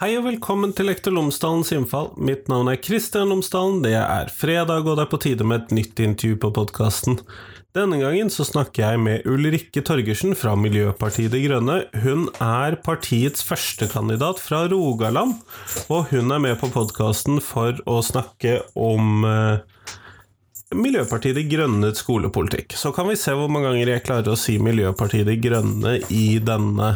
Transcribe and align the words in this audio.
Hei 0.00 0.14
og 0.16 0.22
velkommen 0.24 0.70
til 0.72 0.86
Lektor 0.88 1.12
Lomsdalens 1.12 1.74
innfall. 1.76 2.06
Mitt 2.16 2.46
navn 2.48 2.70
er 2.72 2.78
Kristian 2.80 3.28
Lomsdalen. 3.28 3.82
Det 3.84 3.90
er 3.98 4.30
fredag, 4.32 4.86
og 4.88 4.94
det 4.96 5.02
er 5.04 5.10
på 5.12 5.18
tide 5.20 5.44
med 5.44 5.66
et 5.66 5.74
nytt 5.76 6.00
intervju 6.00 6.38
på 6.40 6.48
podkasten. 6.56 7.18
Denne 7.76 7.98
gangen 8.00 8.32
så 8.32 8.46
snakker 8.48 8.80
jeg 8.80 9.02
med 9.04 9.28
Ulrikke 9.28 9.82
Torgersen 9.84 10.32
fra 10.40 10.54
Miljøpartiet 10.56 11.34
De 11.34 11.42
Grønne. 11.44 11.76
Hun 12.00 12.30
er 12.40 12.78
partiets 12.80 13.44
førstekandidat 13.44 14.40
fra 14.40 14.62
Rogaland, 14.72 15.36
og 15.92 16.08
hun 16.14 16.32
er 16.32 16.40
med 16.46 16.56
på 16.64 16.72
podkasten 16.72 17.36
for 17.44 17.76
å 17.84 18.00
snakke 18.00 18.56
om 18.80 19.28
eh, 19.28 19.60
Miljøpartiet 20.80 21.36
De 21.36 21.44
Grønnes 21.44 22.00
skolepolitikk. 22.00 22.72
Så 22.72 22.96
kan 22.96 23.12
vi 23.12 23.20
se 23.20 23.36
hvor 23.36 23.52
mange 23.52 23.68
ganger 23.68 23.98
jeg 23.98 24.08
klarer 24.08 24.32
å 24.32 24.40
si 24.40 24.56
Miljøpartiet 24.64 25.28
De 25.28 25.36
Grønne 25.44 25.98
i 26.08 26.38
denne 26.40 26.94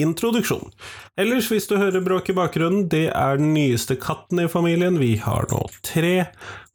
introduksjon. 0.00 0.72
Ellers, 1.20 1.50
hvis 1.52 1.68
du 1.70 1.76
hører 1.80 2.04
bråk 2.04 2.32
i 2.32 2.36
bakgrunnen, 2.36 2.88
det 2.92 3.08
er 3.10 3.38
den 3.40 3.52
nyeste 3.54 3.96
katten 4.00 4.42
i 4.42 4.48
familien. 4.50 4.98
Vi 5.00 5.14
har 5.22 5.46
nå 5.52 5.62
tre, 5.86 6.16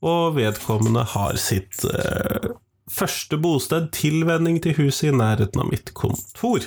og 0.06 0.38
vedkommende 0.38 1.04
har 1.16 1.40
sitt 1.42 1.84
eh, 1.90 2.52
første 2.92 3.40
bosted, 3.42 3.92
tilvenning 3.96 4.62
til 4.64 4.78
huset 4.78 5.12
i 5.12 5.16
nærheten 5.16 5.64
av 5.64 5.72
mitt 5.72 5.94
kontor. 5.98 6.66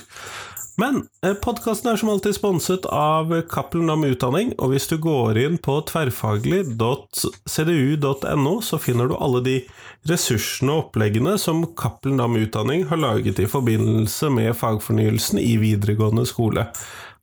Men 0.79 1.01
eh, 1.25 1.33
podkasten 1.33 1.89
er 1.91 1.97
som 1.99 2.09
alltid 2.13 2.35
sponset 2.37 2.85
av 2.87 3.41
Cappelen 3.51 3.87
Dam 3.91 4.03
Utdanning, 4.07 4.53
og 4.61 4.67
hvis 4.71 4.87
du 4.91 4.97
går 5.01 5.37
inn 5.41 5.57
på 5.61 5.73
tverrfaglig.cdu.no, 5.89 8.53
så 8.63 8.77
finner 8.79 9.07
du 9.09 9.15
alle 9.17 9.41
de 9.45 9.61
ressursene 10.09 10.71
og 10.73 10.79
oppleggene 10.85 11.37
som 11.41 11.65
Cappelen 11.77 12.17
Dam 12.21 12.35
Utdanning 12.39 12.81
har 12.91 12.99
laget 13.01 13.39
i 13.43 13.51
forbindelse 13.51 14.27
med 14.33 14.55
fagfornyelsen 14.57 15.37
i 15.41 15.57
videregående 15.61 16.25
skole. 16.29 16.63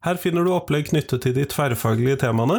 Her 0.05 0.17
finner 0.21 0.43
du 0.45 0.51
opplegg 0.55 0.85
knyttet 0.93 1.21
til 1.25 1.35
de 1.35 1.45
tverrfaglige 1.49 2.17
temaene, 2.23 2.59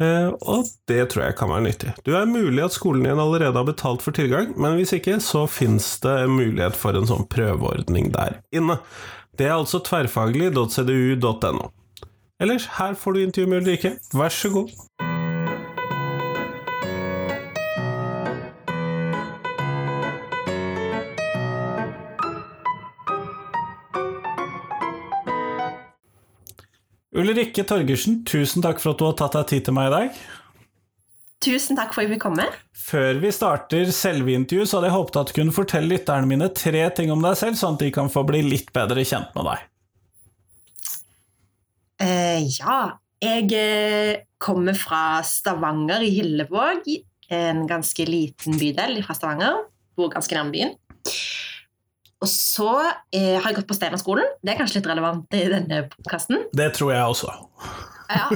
eh, 0.00 0.28
og 0.30 0.66
det 0.88 1.08
tror 1.12 1.22
jeg 1.26 1.36
kan 1.40 1.50
være 1.52 1.66
nyttig. 1.66 1.90
Du 2.06 2.10
er 2.16 2.30
mulig 2.30 2.62
at 2.64 2.76
skolen 2.76 3.04
din 3.08 3.20
allerede 3.20 3.58
har 3.58 3.68
betalt 3.68 4.02
for 4.06 4.12
tilgang, 4.16 4.46
men 4.54 4.76
hvis 4.78 4.94
ikke, 4.96 5.14
så 5.20 5.40
fins 5.50 5.86
det 6.06 6.30
mulighet 6.30 6.76
for 6.78 6.92
en 6.96 7.10
sånn 7.10 7.26
prøveordning 7.32 8.06
der 8.14 8.32
inne. 8.54 8.76
Det 9.38 9.46
er 9.46 9.54
altså 9.54 9.78
tverrfaglig.cdu.no. 9.80 11.68
Ellers, 12.40 12.66
her 12.78 12.94
får 12.94 13.12
du 13.12 13.20
intervju 13.20 13.48
med 13.48 13.62
Ulrikke. 13.62 13.90
Vær 14.12 14.28
så 14.28 14.50
god. 14.52 14.68
Ulrikke 27.16 27.64
Torgersen, 27.64 28.24
tusen 28.28 28.62
takk 28.62 28.80
for 28.84 28.92
at 28.92 29.00
du 29.00 29.06
har 29.08 29.16
tatt 29.16 29.38
deg 29.38 29.48
tid 29.48 29.64
til 29.64 29.76
meg 29.78 29.88
i 29.88 29.94
dag. 29.96 30.22
Tusen 31.42 31.78
takk 31.78 31.90
for 31.94 32.04
at 32.04 32.12
vi 32.12 32.20
kom 32.22 32.36
med. 32.38 32.54
Før 32.78 33.18
vi 33.22 33.32
starter 33.34 33.90
selve 33.94 34.34
intervjuet, 34.36 34.70
så 34.70 34.78
hadde 34.78 34.90
jeg 34.90 34.96
håpet 34.96 35.18
at 35.18 35.30
du 35.30 35.36
kunne 35.40 35.54
fortelle 35.54 35.90
lytterne 35.90 36.30
mine 36.30 36.48
tre 36.54 36.84
ting 36.94 37.10
om 37.14 37.24
deg 37.24 37.34
selv, 37.40 37.58
sånn 37.58 37.78
at 37.78 37.82
de 37.82 37.90
kan 37.94 38.10
få 38.12 38.22
bli 38.28 38.44
litt 38.46 38.70
bedre 38.74 39.02
kjent 39.06 39.34
med 39.34 39.48
deg. 39.50 39.64
Eh, 42.02 42.46
ja, 42.60 42.78
jeg 43.22 43.50
eh, 43.58 44.22
kommer 44.42 44.78
fra 44.78 45.22
Stavanger 45.26 46.06
i 46.06 46.12
Hillevåg. 46.14 46.86
En 47.32 47.66
ganske 47.66 48.06
liten 48.06 48.58
bydel 48.60 48.98
fra 49.06 49.18
Stavanger. 49.18 49.62
Bor 49.98 50.10
ganske 50.14 50.36
nærme 50.36 50.54
byen. 50.54 50.74
Og 52.22 52.30
så 52.30 52.70
eh, 53.10 53.38
har 53.38 53.48
jeg 53.50 53.58
gått 53.60 53.70
på 53.70 53.76
Steinerskolen. 53.78 54.36
Det 54.42 54.54
er 54.54 54.60
kanskje 54.60 54.78
litt 54.78 54.90
relevant 54.92 55.34
i 55.34 55.46
denne 55.50 55.86
podkasten. 55.90 56.46
Det 56.54 56.68
tror 56.76 56.94
jeg 56.94 57.14
også. 57.16 57.32
Ja. 58.12 58.28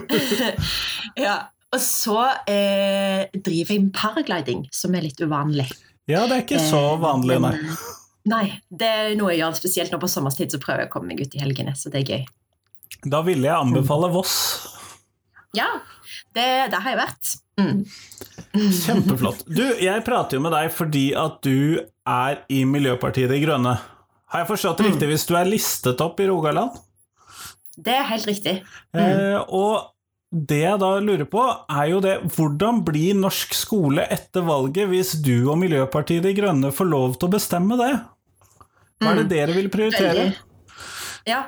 ja. 1.29 1.37
Og 1.77 1.83
så 1.85 2.17
eh, 2.49 3.27
driver 3.37 3.75
jeg 3.75 3.85
med 3.85 3.93
paragliding, 3.97 4.65
som 4.73 4.95
er 4.97 5.05
litt 5.05 5.21
uvanlig. 5.21 5.69
Ja, 6.09 6.25
det 6.25 6.39
er 6.39 6.45
ikke 6.47 6.63
så 6.63 6.81
vanlig, 7.03 7.37
nei. 7.43 7.53
Men, 7.53 7.77
nei, 8.31 8.45
det 8.71 8.89
er 8.89 9.17
noe 9.19 9.35
jeg 9.35 9.43
gjør 9.43 9.59
spesielt 9.59 9.93
nå 9.93 10.01
på 10.01 10.09
sommerstid, 10.09 10.55
så 10.55 10.61
prøver 10.63 10.87
jeg 10.87 10.91
å 10.91 10.95
komme 10.95 11.13
meg 11.13 11.21
ut 11.21 11.37
i 11.37 11.43
helgene. 11.43 11.75
Så 11.77 11.93
det 11.93 12.05
er 12.05 12.15
gøy. 12.15 12.25
Da 13.13 13.21
ville 13.27 13.45
jeg 13.45 13.67
anbefale 13.67 14.09
Voss. 14.15 14.37
Ja, 15.57 15.69
det, 16.37 16.47
det 16.73 16.81
har 16.81 16.95
jeg 16.95 17.01
vært. 17.01 17.35
Mm. 17.61 17.83
Kjempeflott. 18.85 19.45
Du, 19.49 19.65
jeg 19.81 20.05
prater 20.07 20.39
jo 20.39 20.45
med 20.47 20.55
deg 20.57 20.71
fordi 20.73 21.11
at 21.19 21.39
du 21.45 21.83
er 22.07 22.41
i 22.53 22.63
Miljøpartiet 22.69 23.33
De 23.33 23.41
Grønne. 23.43 23.77
Har 24.33 24.43
jeg 24.43 24.51
forstått 24.51 24.81
det 24.81 24.91
riktig 24.91 25.11
hvis 25.11 25.27
du 25.29 25.35
er 25.39 25.49
listet 25.49 26.01
opp 26.05 26.21
i 26.23 26.29
Rogaland? 26.31 26.77
Det 27.77 27.93
er 27.93 28.09
helt 28.09 28.27
riktig. 28.29 28.57
Eh, 28.97 29.37
og 29.53 29.96
det 30.37 30.61
jeg 30.63 30.81
da 30.83 30.91
lurer 31.01 31.29
på, 31.31 31.43
er 31.71 31.87
jo 31.91 32.01
det 32.05 32.17
Hvordan 32.37 32.83
blir 32.85 33.17
norsk 33.17 33.55
skole 33.57 34.05
etter 34.13 34.45
valget 34.47 34.91
hvis 34.91 35.15
du 35.25 35.49
og 35.49 35.57
Miljøpartiet 35.63 36.27
De 36.27 36.35
Grønne 36.37 36.73
får 36.75 36.91
lov 36.91 37.17
til 37.17 37.31
å 37.31 37.35
bestemme 37.37 37.79
det? 37.81 37.93
Hva 39.01 39.13
er 39.13 39.23
det 39.23 39.31
dere 39.33 39.57
vil 39.57 39.71
prioritere? 39.73 40.31
Ja, 41.27 41.47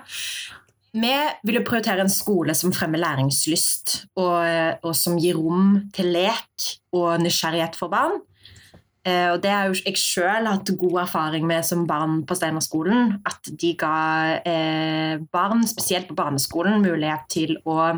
vi 0.97 1.12
vil 1.47 1.60
jo 1.60 1.66
prioritere 1.66 2.04
en 2.04 2.12
skole 2.12 2.54
som 2.56 2.72
fremmer 2.75 3.00
læringslyst, 3.03 3.94
og, 4.19 4.81
og 4.82 4.97
som 4.97 5.19
gir 5.20 5.38
rom 5.38 5.76
til 5.94 6.10
lek 6.16 6.69
og 6.97 7.20
nysgjerrighet 7.22 7.76
for 7.78 7.93
barn. 7.93 8.19
Eh, 9.07 9.29
og 9.33 9.39
det 9.43 9.53
har 9.53 9.69
jo 9.69 9.77
jeg 9.79 10.01
sjøl 10.01 10.49
hatt 10.49 10.73
god 10.81 10.97
erfaring 11.05 11.47
med 11.49 11.67
som 11.67 11.85
barn 11.89 12.23
på 12.29 12.37
Steinerskolen. 12.39 13.19
At 13.29 13.51
de 13.61 13.73
ga 13.79 13.93
eh, 14.43 15.21
barn, 15.33 15.65
spesielt 15.71 16.11
på 16.11 16.17
barneskolen, 16.19 16.83
mulighet 16.85 17.29
til 17.33 17.55
å 17.69 17.93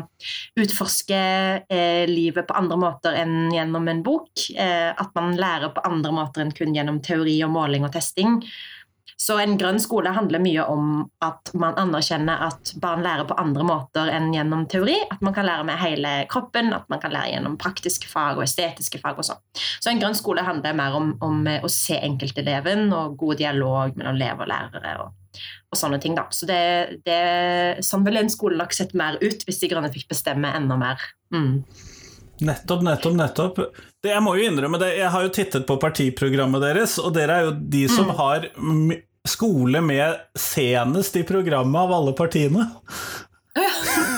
utforske 0.59 1.21
eh, 1.65 2.03
livet 2.09 2.47
på 2.47 2.57
andre 2.57 2.79
måter 2.81 3.17
enn 3.21 3.49
gjennom 3.55 3.89
en 3.91 4.03
bok. 4.05 4.45
Eh, 4.55 4.91
at 4.91 5.17
man 5.17 5.35
lærer 5.39 5.73
på 5.75 5.85
andre 5.87 6.13
måter 6.15 6.45
enn 6.45 6.53
kun 6.55 6.75
gjennom 6.77 7.01
teori 7.03 7.39
og 7.45 7.55
måling 7.57 7.87
og 7.87 7.95
testing. 7.95 8.39
Så 9.21 9.35
en 9.37 9.53
grønn 9.59 9.77
skole 9.77 10.09
handler 10.15 10.41
mye 10.41 10.63
om 10.65 10.85
at 11.21 11.51
man 11.53 11.75
anerkjenner 11.77 12.41
at 12.47 12.71
barn 12.81 13.03
lærer 13.05 13.27
på 13.29 13.35
andre 13.37 13.65
måter 13.67 14.09
enn 14.09 14.31
gjennom 14.33 14.63
teori. 14.71 14.95
At 15.13 15.21
man 15.21 15.35
kan 15.35 15.45
lære 15.45 15.67
med 15.67 15.77
hele 15.77 16.13
kroppen, 16.31 16.71
at 16.73 16.87
man 16.89 17.03
kan 17.03 17.13
lære 17.13 17.35
gjennom 17.35 17.57
praktiske 17.61 18.09
fag 18.09 18.39
og 18.39 18.47
estetiske 18.47 18.97
fag. 19.03 19.19
og 19.21 19.27
sånn. 19.27 19.43
Så 19.53 19.91
en 19.91 20.01
grønn 20.01 20.17
skole 20.17 20.41
handler 20.47 20.73
mer 20.73 20.97
om, 20.97 21.13
om 21.21 21.45
å 21.53 21.69
se 21.69 21.99
enkelteleven 22.01 22.87
og 22.97 23.13
god 23.21 23.43
dialog 23.43 23.99
mellom 23.99 24.17
elever 24.17 24.47
og 24.47 24.49
lærere. 24.55 24.95
og, 25.03 25.43
og 25.69 25.81
sånne 25.83 26.01
ting 26.01 26.17
da. 26.17 26.25
Så 26.33 26.49
det, 26.49 26.63
det, 27.05 27.21
Sånn 27.85 28.07
ville 28.07 28.25
en 28.25 28.33
skole 28.33 28.57
nok 28.57 28.73
sett 28.73 28.97
mer 28.97 29.21
ut 29.21 29.45
hvis 29.45 29.61
De 29.61 29.69
grønne 29.69 29.93
fikk 29.93 30.09
bestemme 30.15 30.49
enda 30.57 30.79
mer. 30.81 31.05
Mm. 31.29 31.61
Nettopp, 32.41 32.81
nettopp, 32.89 33.15
nettopp. 33.21 33.61
Det, 34.01 34.09
jeg 34.15 34.25
må 34.25 34.33
jo 34.39 34.49
innrømme 34.49 34.81
det, 34.81 34.95
jeg 34.97 35.13
har 35.13 35.29
jo 35.29 35.31
tittet 35.37 35.69
på 35.69 35.77
partiprogrammet 35.77 36.65
deres, 36.65 36.97
og 36.97 37.13
dere 37.13 37.37
er 37.37 37.49
jo 37.51 37.55
de 37.77 37.85
som 37.85 38.09
mm. 38.09 38.17
har 38.17 38.49
skole 39.27 39.81
med 39.81 40.21
senest 40.39 41.15
i 41.15 41.23
programmet 41.27 41.81
av 41.81 41.93
alle 41.93 42.13
partiene. 42.17 42.67
Ja, 43.53 43.69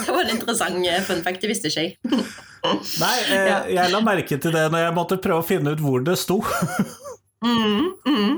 det 0.06 0.12
var 0.12 0.22
en 0.22 0.30
interessant 0.36 0.86
eh, 0.86 1.02
fun 1.02 1.22
fact, 1.24 1.42
det 1.42 1.50
visste 1.50 1.70
ikke 1.70 1.86
jeg. 1.88 1.96
Nei, 3.02 3.14
jeg, 3.28 3.74
jeg 3.76 3.92
la 3.92 4.00
merke 4.00 4.38
til 4.40 4.54
det 4.54 4.64
når 4.72 4.86
jeg 4.86 4.96
måtte 4.96 5.20
prøve 5.20 5.42
å 5.42 5.46
finne 5.46 5.74
ut 5.74 5.82
hvor 5.84 6.04
det 6.06 6.16
sto. 6.20 6.38
mm, 7.44 7.90
mm. 8.08 8.36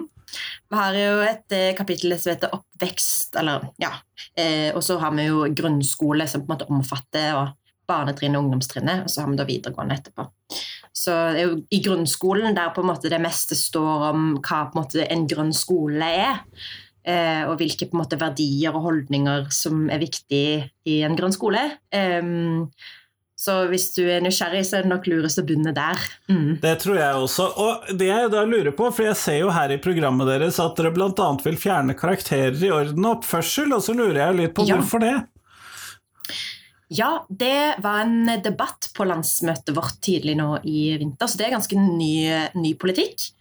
Vi 0.67 0.79
har 0.81 0.97
jo 0.99 1.21
et 1.23 1.55
eh, 1.55 1.75
kapittel 1.79 2.17
som 2.19 2.33
heter 2.33 2.55
oppvekst, 2.57 3.37
eller 3.39 3.69
ja. 3.83 3.93
Eh, 4.35 4.73
og 4.75 4.83
så 4.83 4.99
har 4.99 5.15
vi 5.15 5.29
jo 5.29 5.45
grunnskole 5.55 6.27
som 6.31 6.43
på 6.43 6.51
en 6.51 6.57
måte 6.57 6.71
omfatter 6.73 7.37
og 7.39 7.55
barnetrinnet 7.89 8.39
og 8.39 8.47
ungdomstrinnet, 8.47 9.05
og 9.05 9.13
så 9.13 9.23
har 9.23 9.31
vi 9.31 9.39
da 9.41 9.47
videregående 9.49 9.99
etterpå. 9.99 10.27
Så 10.97 11.15
det 11.35 11.43
er 11.43 11.51
jo 11.51 11.61
i 11.71 11.83
grunnskolen 11.85 12.57
der 12.57 12.73
på 12.75 12.83
en 12.83 12.91
måte 12.91 13.13
det 13.13 13.21
meste 13.23 13.59
står 13.59 14.11
om 14.11 14.27
hva 14.41 14.65
på 14.67 14.77
en, 14.77 14.83
måte 14.83 15.07
en 15.07 15.27
grønn 15.31 15.53
skole 15.55 16.11
er. 16.27 16.43
Eh, 17.07 17.45
og 17.47 17.61
hvilke 17.61 17.87
på 17.87 17.95
en 17.95 18.03
måte 18.03 18.19
verdier 18.19 18.75
og 18.75 18.89
holdninger 18.89 19.45
som 19.55 19.85
er 19.95 20.03
viktig 20.03 20.47
i 20.91 20.97
en 21.07 21.15
grønn 21.19 21.35
skole. 21.35 21.63
Um, 21.95 22.67
så 23.37 23.67
hvis 23.69 23.91
du 23.93 24.01
er 24.09 24.25
nysgjerrig, 24.25 24.65
så 24.65 24.79
er 24.79 24.87
det 24.87 24.91
nok 24.91 25.07
lurest 25.13 25.39
å 25.39 25.45
begynne 25.47 25.75
der. 25.77 26.01
Mm. 26.33 26.57
Det 26.63 26.73
tror 26.83 26.99
jeg 26.99 27.21
også. 27.21 27.47
Og 27.63 27.91
det 28.01 28.09
jeg 28.09 28.33
da 28.33 28.43
lurer 28.49 28.73
på, 28.75 28.89
for 28.97 29.07
jeg 29.11 29.21
ser 29.21 29.39
jo 29.43 29.53
her 29.55 29.75
i 29.75 29.79
programmet 29.83 30.27
deres 30.33 30.59
at 30.63 30.81
dere 30.81 30.95
bl.a. 30.97 31.29
vil 31.45 31.61
fjerne 31.61 31.95
karakterer 31.99 32.57
i 32.57 32.73
orden 32.73 33.05
og 33.05 33.19
oppførsel, 33.21 33.77
og 33.77 33.85
så 33.85 33.95
lurer 33.95 34.23
jeg 34.25 34.39
litt 34.41 34.57
på 34.57 34.65
ja. 34.67 34.81
hvorfor 34.81 35.05
det? 35.05 35.15
Ja, 36.89 37.27
det 37.29 37.77
var 37.83 38.05
en 38.05 38.29
debatt 38.43 38.93
på 38.95 39.05
landsmøtet 39.09 39.75
vårt 39.75 39.99
tidlig 40.07 40.37
nå 40.39 40.53
i 40.63 40.93
vinter, 41.01 41.27
så 41.27 41.39
det 41.39 41.49
er 41.49 41.57
ganske 41.57 41.79
ny, 41.81 42.15
ny 42.55 42.77
politikk. 42.79 43.33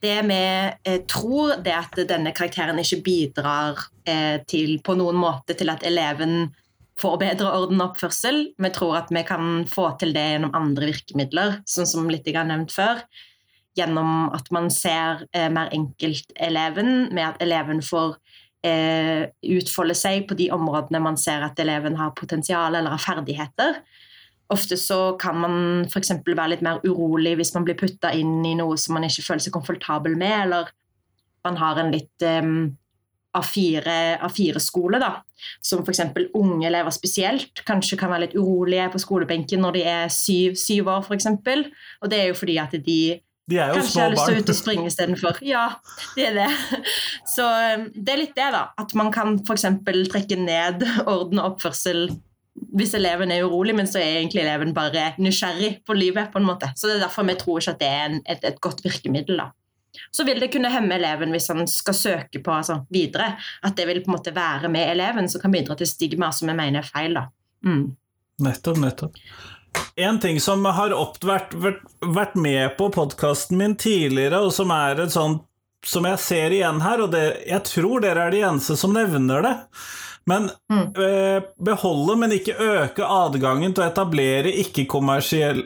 Det 0.00 0.16
vi 0.24 0.40
eh, 0.88 1.02
tror, 1.04 1.58
det 1.60 1.74
er 1.74 1.84
at 1.84 2.00
denne 2.08 2.32
karakteren 2.32 2.80
ikke 2.80 3.02
bidrar 3.04 3.82
eh, 4.08 4.40
til 4.48 4.78
på 4.84 4.96
noen 4.96 5.18
måte 5.20 5.56
til 5.58 5.68
at 5.68 5.84
eleven 5.84 6.54
får 7.00 7.18
bedre 7.20 7.50
orden 7.56 7.80
og 7.82 7.92
oppførsel. 7.92 8.40
Vi 8.56 8.70
tror 8.72 8.96
at 9.02 9.12
vi 9.12 9.24
kan 9.28 9.66
få 9.68 9.90
til 10.00 10.14
det 10.16 10.24
gjennom 10.34 10.56
andre 10.56 10.88
virkemidler, 10.88 11.58
sånn 11.68 11.88
som 11.88 12.08
litt 12.08 12.28
jeg 12.28 12.38
har 12.38 12.48
nevnt 12.48 12.72
før. 12.72 13.04
Gjennom 13.76 14.32
at 14.36 14.48
man 14.56 14.72
ser 14.72 15.26
eh, 15.36 15.50
mer 15.52 15.68
enkelt 15.76 16.32
eleven, 16.40 17.10
med 17.12 17.26
at 17.34 17.44
eleven 17.44 17.84
får 17.84 18.16
eh, 18.66 19.28
utfolde 19.56 19.96
seg 19.98 20.26
på 20.28 20.36
de 20.38 20.50
områdene 20.54 21.02
man 21.02 21.18
ser 21.20 21.44
at 21.46 21.58
eleven 21.62 21.98
har 22.00 22.14
potensial 22.18 22.76
eller 22.76 22.94
har 22.94 23.02
ferdigheter. 23.02 23.80
Ofte 24.50 24.76
så 24.80 25.14
kan 25.20 25.38
man 25.38 25.56
f.eks. 25.86 26.10
være 26.26 26.50
litt 26.56 26.66
mer 26.66 26.82
urolig 26.82 27.36
hvis 27.38 27.54
man 27.54 27.66
blir 27.66 27.78
putta 27.78 28.10
inn 28.16 28.40
i 28.46 28.56
noe 28.58 28.76
som 28.80 28.96
man 28.96 29.06
ikke 29.06 29.24
føler 29.28 29.44
seg 29.44 29.54
komfortabel 29.54 30.16
med, 30.18 30.36
eller 30.48 30.72
man 31.46 31.58
har 31.60 31.78
en 31.80 31.92
litt 31.94 32.26
um, 32.26 32.72
A4-skole, 33.38 34.98
da. 34.98 35.12
Som 35.62 35.84
f.eks. 35.84 36.02
unge 36.34 36.66
elever 36.66 36.90
spesielt 36.92 37.62
kanskje 37.68 37.98
kan 38.00 38.10
være 38.10 38.26
litt 38.26 38.36
urolige 38.36 38.90
på 38.90 39.00
skolebenken 39.00 39.62
når 39.62 39.78
de 39.78 39.86
er 39.86 40.10
syv, 40.12 40.58
syv 40.58 40.90
år, 40.96 41.06
f.eks. 41.06 41.30
Og 42.02 42.10
det 42.10 42.18
er 42.18 42.32
jo 42.32 42.38
fordi 42.42 42.58
at 42.60 42.74
de 42.74 43.00
de 43.50 43.58
er 43.58 43.72
jo 43.72 43.80
Kanskje 43.80 43.92
små 43.92 44.00
jeg 44.00 44.06
har 44.06 44.14
lyst 44.14 44.24
til 44.24 44.34
å 44.34 44.40
ut 44.40 44.52
og 44.52 44.58
springe 44.58 44.88
istedenfor. 44.90 45.38
Ja, 45.46 45.66
det 46.14 46.26
er 46.30 46.36
det. 46.38 46.48
Så 47.34 47.44
um, 47.44 47.86
det 47.94 48.14
er 48.14 48.20
litt 48.22 48.34
det, 48.38 48.48
da. 48.54 48.64
At 48.78 48.94
man 48.98 49.12
kan 49.14 49.38
f.eks. 49.42 49.66
trekke 50.12 50.38
ned 50.38 50.84
orden 51.04 51.42
og 51.42 51.54
oppførsel 51.54 52.10
hvis 52.76 52.92
eleven 52.98 53.30
er 53.32 53.46
urolig, 53.46 53.72
men 53.78 53.88
så 53.88 54.00
er 54.02 54.18
egentlig 54.18 54.42
eleven 54.42 54.74
bare 54.76 55.12
nysgjerrig 55.22 55.80
på 55.86 55.94
livet. 55.96 56.30
på 56.32 56.38
en 56.38 56.46
måte. 56.46 56.68
Så 56.76 56.88
det 56.88 56.98
er 56.98 57.06
derfor 57.06 57.26
vi 57.26 57.38
tror 57.40 57.62
ikke 57.62 57.72
at 57.72 57.80
det 57.80 57.88
er 57.88 58.04
en, 58.08 58.20
et, 58.26 58.44
et 58.44 58.60
godt 58.62 58.84
virkemiddel. 58.84 59.40
da. 59.40 59.50
Så 60.14 60.24
vil 60.24 60.40
det 60.42 60.50
kunne 60.52 60.70
hemme 60.70 60.94
eleven 60.94 61.32
hvis 61.34 61.48
han 61.50 61.64
skal 61.70 61.96
søke 61.96 62.42
på 62.44 62.52
altså, 62.54 62.82
videre. 62.92 63.32
At 63.66 63.78
det 63.78 63.86
vil 63.88 64.02
på 64.04 64.12
en 64.12 64.18
måte 64.18 64.34
være 64.36 64.70
med 64.70 64.92
eleven, 64.92 65.30
som 65.30 65.42
kan 65.42 65.54
bidra 65.54 65.78
til 65.78 65.88
stigma 65.90 66.30
som 66.34 66.50
vi 66.50 66.58
mener 66.58 66.82
er 66.82 66.90
feil. 66.90 67.16
da. 67.18 67.26
Mm. 67.66 67.88
Nettopp, 68.40 68.78
nettopp. 68.80 69.18
En 70.00 70.20
ting 70.20 70.40
som 70.40 70.64
har 70.64 70.94
opp, 70.96 71.18
vært, 71.24 71.54
vært, 72.00 72.34
med 72.34 72.76
på 72.78 72.88
podkasten 72.94 73.58
min 73.60 73.76
tidligere, 73.76 74.40
og 74.40 74.52
som 74.54 74.72
er 74.74 75.02
et 75.04 75.12
sånt 75.14 75.44
som 75.86 76.04
jeg 76.04 76.20
ser 76.20 76.52
igjen 76.52 76.82
her, 76.84 77.00
og 77.04 77.12
det, 77.14 77.24
jeg 77.48 77.64
tror 77.68 78.02
dere 78.04 78.26
er 78.26 78.34
de 78.34 78.42
eneste 78.44 78.76
som 78.76 78.92
nevner 78.96 79.44
det. 79.46 79.54
Men 80.28 80.50
Mm. 80.70 80.92
eh, 81.02 81.42
beholde, 81.58 82.16
men 82.16 82.32
ikke 82.32 82.54
øke 82.54 83.04
adgangen 83.04 83.72
til 83.74 83.82
å 83.82 83.88
etablere 83.88 84.52
ikke-kommersiell 84.62 85.64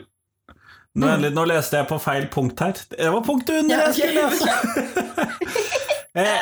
nå, 0.95 1.07
mm. 1.07 1.25
nå 1.35 1.43
leste 1.51 1.81
jeg 1.81 1.89
på 1.89 1.99
feil 1.99 2.27
punkt 2.31 2.61
her. 2.63 2.77
Det 2.89 3.09
var 3.11 3.23
punktet 3.27 3.59
under 3.59 3.75
Ja, 3.75 3.89
jeg 3.91 3.93
skulle 3.93 4.23
lese! 4.23 4.47
eh, 6.23 6.39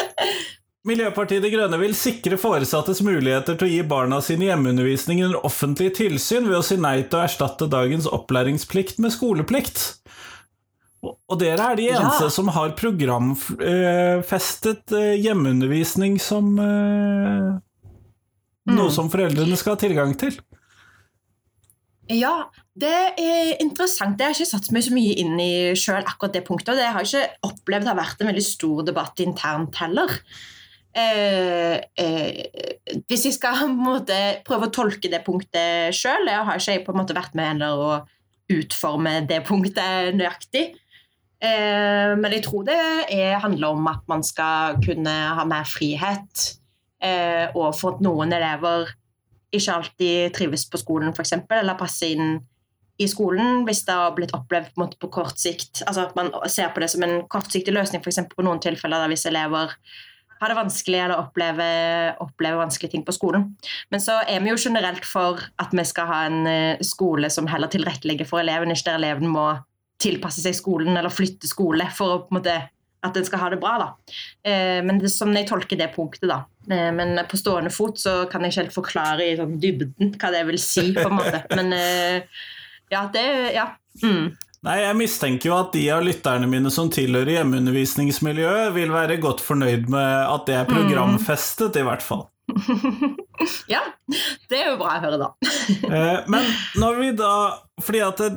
Miljøpartiet 0.83 1.39
De 1.45 1.49
Grønne 1.53 1.77
vil 1.79 1.93
sikre 1.95 2.35
foresattes 2.39 2.99
muligheter 3.05 3.55
til 3.55 3.67
å 3.69 3.71
gi 3.71 3.83
barna 3.87 4.17
sine 4.23 4.45
hjemmeundervisning 4.49 5.21
under 5.23 5.39
offentlig 5.47 5.93
tilsyn 5.95 6.43
ved 6.49 6.57
å 6.59 6.63
si 6.67 6.75
nei 6.75 6.97
til 7.07 7.19
å 7.21 7.23
erstatte 7.23 7.69
dagens 7.71 8.03
opplæringsplikt 8.11 8.97
med 9.03 9.11
skoleplikt. 9.15 9.77
Og 11.03 11.35
dere 11.39 11.69
er 11.71 11.75
de 11.79 11.85
Ja. 11.87 11.95
eneste 12.01 12.27
som 12.31 12.47
har 12.55 12.69
programfestet 12.79 14.91
eh, 14.91 15.15
hjemmeundervisning 15.23 16.19
som 16.19 16.59
eh, 16.59 17.59
noe 18.67 18.87
Mm. 18.87 18.91
som 18.95 19.09
foreldrene 19.11 19.55
skal 19.59 19.73
ha 19.75 19.79
tilgang 19.79 20.13
til. 20.17 20.31
Ja, 22.09 22.45
det 22.75 22.93
er 23.19 23.55
interessant. 23.63 24.17
Det 24.17 24.23
har 24.25 24.33
jeg 24.33 24.41
ikke 24.47 24.51
satt 24.59 24.71
meg 24.71 24.83
så 24.83 24.91
mye 24.95 25.15
inn 25.19 25.39
i 25.39 25.73
sjøl, 25.75 26.03
akkurat 26.03 26.33
det 26.33 26.45
punktet. 26.47 26.69
Og 26.69 26.75
det 26.79 26.87
har 26.91 26.99
jeg 27.03 27.11
ikke 27.11 27.29
opplevd 27.49 27.87
har 27.87 27.95
vært 27.95 28.21
en 28.21 28.27
veldig 28.31 28.43
stor 28.43 28.83
debatt 28.83 29.19
internt 29.19 29.75
heller. 29.75 30.09
Eh, 30.93 31.79
eh, 31.97 32.99
hvis 33.09 33.25
jeg 33.25 33.37
skal 33.39 33.65
måte 33.73 34.17
prøve 34.45 34.69
å 34.69 34.73
tolke 34.73 35.09
det 35.11 35.23
punktet 35.25 35.95
sjøl, 35.97 36.29
har 36.29 36.59
ikke 36.59 36.77
jeg 36.77 36.85
på 36.85 36.93
en 36.93 37.01
måte 37.01 37.17
vært 37.17 37.35
med 37.37 37.55
heller 37.55 37.81
å 37.81 37.91
utforme 38.53 39.21
det 39.29 39.41
punktet 39.47 40.13
nøyaktig. 40.17 40.67
Eh, 41.43 42.13
men 42.19 42.37
jeg 42.37 42.45
tror 42.45 42.67
det 42.67 42.79
er, 43.11 43.39
handler 43.43 43.75
om 43.75 43.87
at 43.91 44.03
man 44.11 44.23
skal 44.23 44.77
kunne 44.83 45.13
ha 45.37 45.47
mer 45.49 45.67
frihet, 45.67 46.53
eh, 47.03 47.49
og 47.51 47.73
for 47.75 47.97
at 47.97 48.05
noen 48.05 48.35
elever 48.35 48.93
ikke 49.53 49.75
alltid 49.75 50.33
trives 50.37 50.65
på 50.69 50.79
skolen, 50.81 51.13
f.eks., 51.13 51.35
eller 51.49 51.77
passer 51.77 52.15
inn 52.15 52.37
i 53.01 53.07
skolen 53.09 53.63
hvis 53.65 53.83
det 53.87 53.95
har 53.97 54.13
blitt 54.15 54.33
opplevd 54.37 54.73
på, 54.77 54.87
på 55.01 55.09
kort 55.13 55.39
sikt. 55.41 55.81
Altså 55.87 56.07
at 56.07 56.17
man 56.17 56.29
ser 56.49 56.71
på 56.73 56.81
det 56.83 56.89
som 56.93 57.03
en 57.05 57.23
kortsiktig 57.29 57.73
løsning, 57.73 58.01
f.eks. 58.01 58.23
på 58.29 58.45
noen 58.45 58.61
tilfeller 58.63 59.03
der 59.03 59.13
hvis 59.13 59.27
elever 59.29 59.73
har 60.43 60.51
det 60.51 60.59
vanskelig 60.59 60.99
eller 60.99 61.19
opplever, 61.23 62.13
opplever 62.23 62.61
vanskelige 62.61 62.93
ting 62.93 63.05
på 63.07 63.15
skolen. 63.15 63.49
Men 63.93 64.03
så 64.03 64.19
er 64.27 64.43
vi 64.43 64.51
jo 64.51 64.59
generelt 64.59 65.07
for 65.07 65.41
at 65.61 65.73
vi 65.73 65.85
skal 65.87 66.09
ha 66.09 66.19
en 66.27 66.49
eh, 66.49 66.83
skole 66.85 67.31
som 67.33 67.49
heller 67.49 67.71
tilrettelegger 67.71 68.29
for 68.29 68.43
eleven, 68.43 68.73
ikke 68.73 68.91
der 68.91 68.99
eleven 69.01 69.31
må 69.33 69.47
tilpasse 70.03 70.43
seg 70.43 70.55
skolen 70.57 70.97
eller 70.97 71.13
flytte 71.13 71.49
skole 71.49 71.87
for 71.95 72.15
å, 72.15 72.21
på 72.25 72.33
en 72.33 72.39
måte, 72.41 72.55
at 73.03 73.17
den 73.17 73.25
skal 73.27 73.41
ha 73.41 73.51
det 73.51 73.59
bra. 73.63 73.73
Da. 73.81 74.15
Eh, 74.47 74.79
men 74.85 75.01
det 75.01 75.11
sånn 75.11 75.35
jeg 75.35 75.49
tolker 75.49 75.79
det 75.79 75.91
punktet. 75.95 76.29
da. 76.31 76.43
Eh, 76.71 76.89
men 76.95 77.19
på 77.29 77.39
stående 77.39 77.73
fot 77.73 77.99
så 77.99 78.23
kan 78.31 78.43
jeg 78.43 78.53
ikke 78.53 78.63
helt 78.63 78.77
forklare 78.77 79.27
i 79.27 79.37
sånn 79.39 79.59
dybden 79.63 80.15
hva 80.19 80.31
det 80.35 80.45
vil 80.47 80.59
si. 80.61 80.89
på 80.95 81.07
en 81.09 81.19
måte. 81.19 81.43
Men 81.57 81.75
eh, 81.75 82.43
ja, 82.93 83.07
det 83.13 83.27
Ja. 83.55 83.71
Mm. 84.01 84.33
Nei, 84.63 84.77
jeg 84.79 84.95
mistenker 84.95 85.49
jo 85.49 85.55
at 85.59 85.73
de 85.75 85.81
av 85.91 86.03
lytterne 86.05 86.47
mine 86.47 86.69
som 86.71 86.87
tilhører 86.93 87.33
hjemmeundervisningsmiljøet, 87.37 88.69
vil 88.77 88.93
være 88.93 89.17
godt 89.19 89.41
fornøyd 89.43 89.89
med 89.91 90.13
at 90.31 90.45
det 90.47 90.55
er 90.61 90.69
programfestet, 90.69 91.75
i 91.75 91.83
hvert 91.83 92.01
fall. 92.05 92.25
ja, 93.73 93.81
det 94.51 94.57
er 94.61 94.69
jo 94.71 94.77
bra 94.79 94.97
å 94.97 95.03
høre, 95.03 95.19
da. 95.21 95.29
Eh, 95.93 96.17
Men 96.31 96.47
når 96.79 96.97
vi 96.99 97.11
da 97.17 97.29
Fordi 97.81 98.01
at 98.03 98.19
det, 98.19 98.31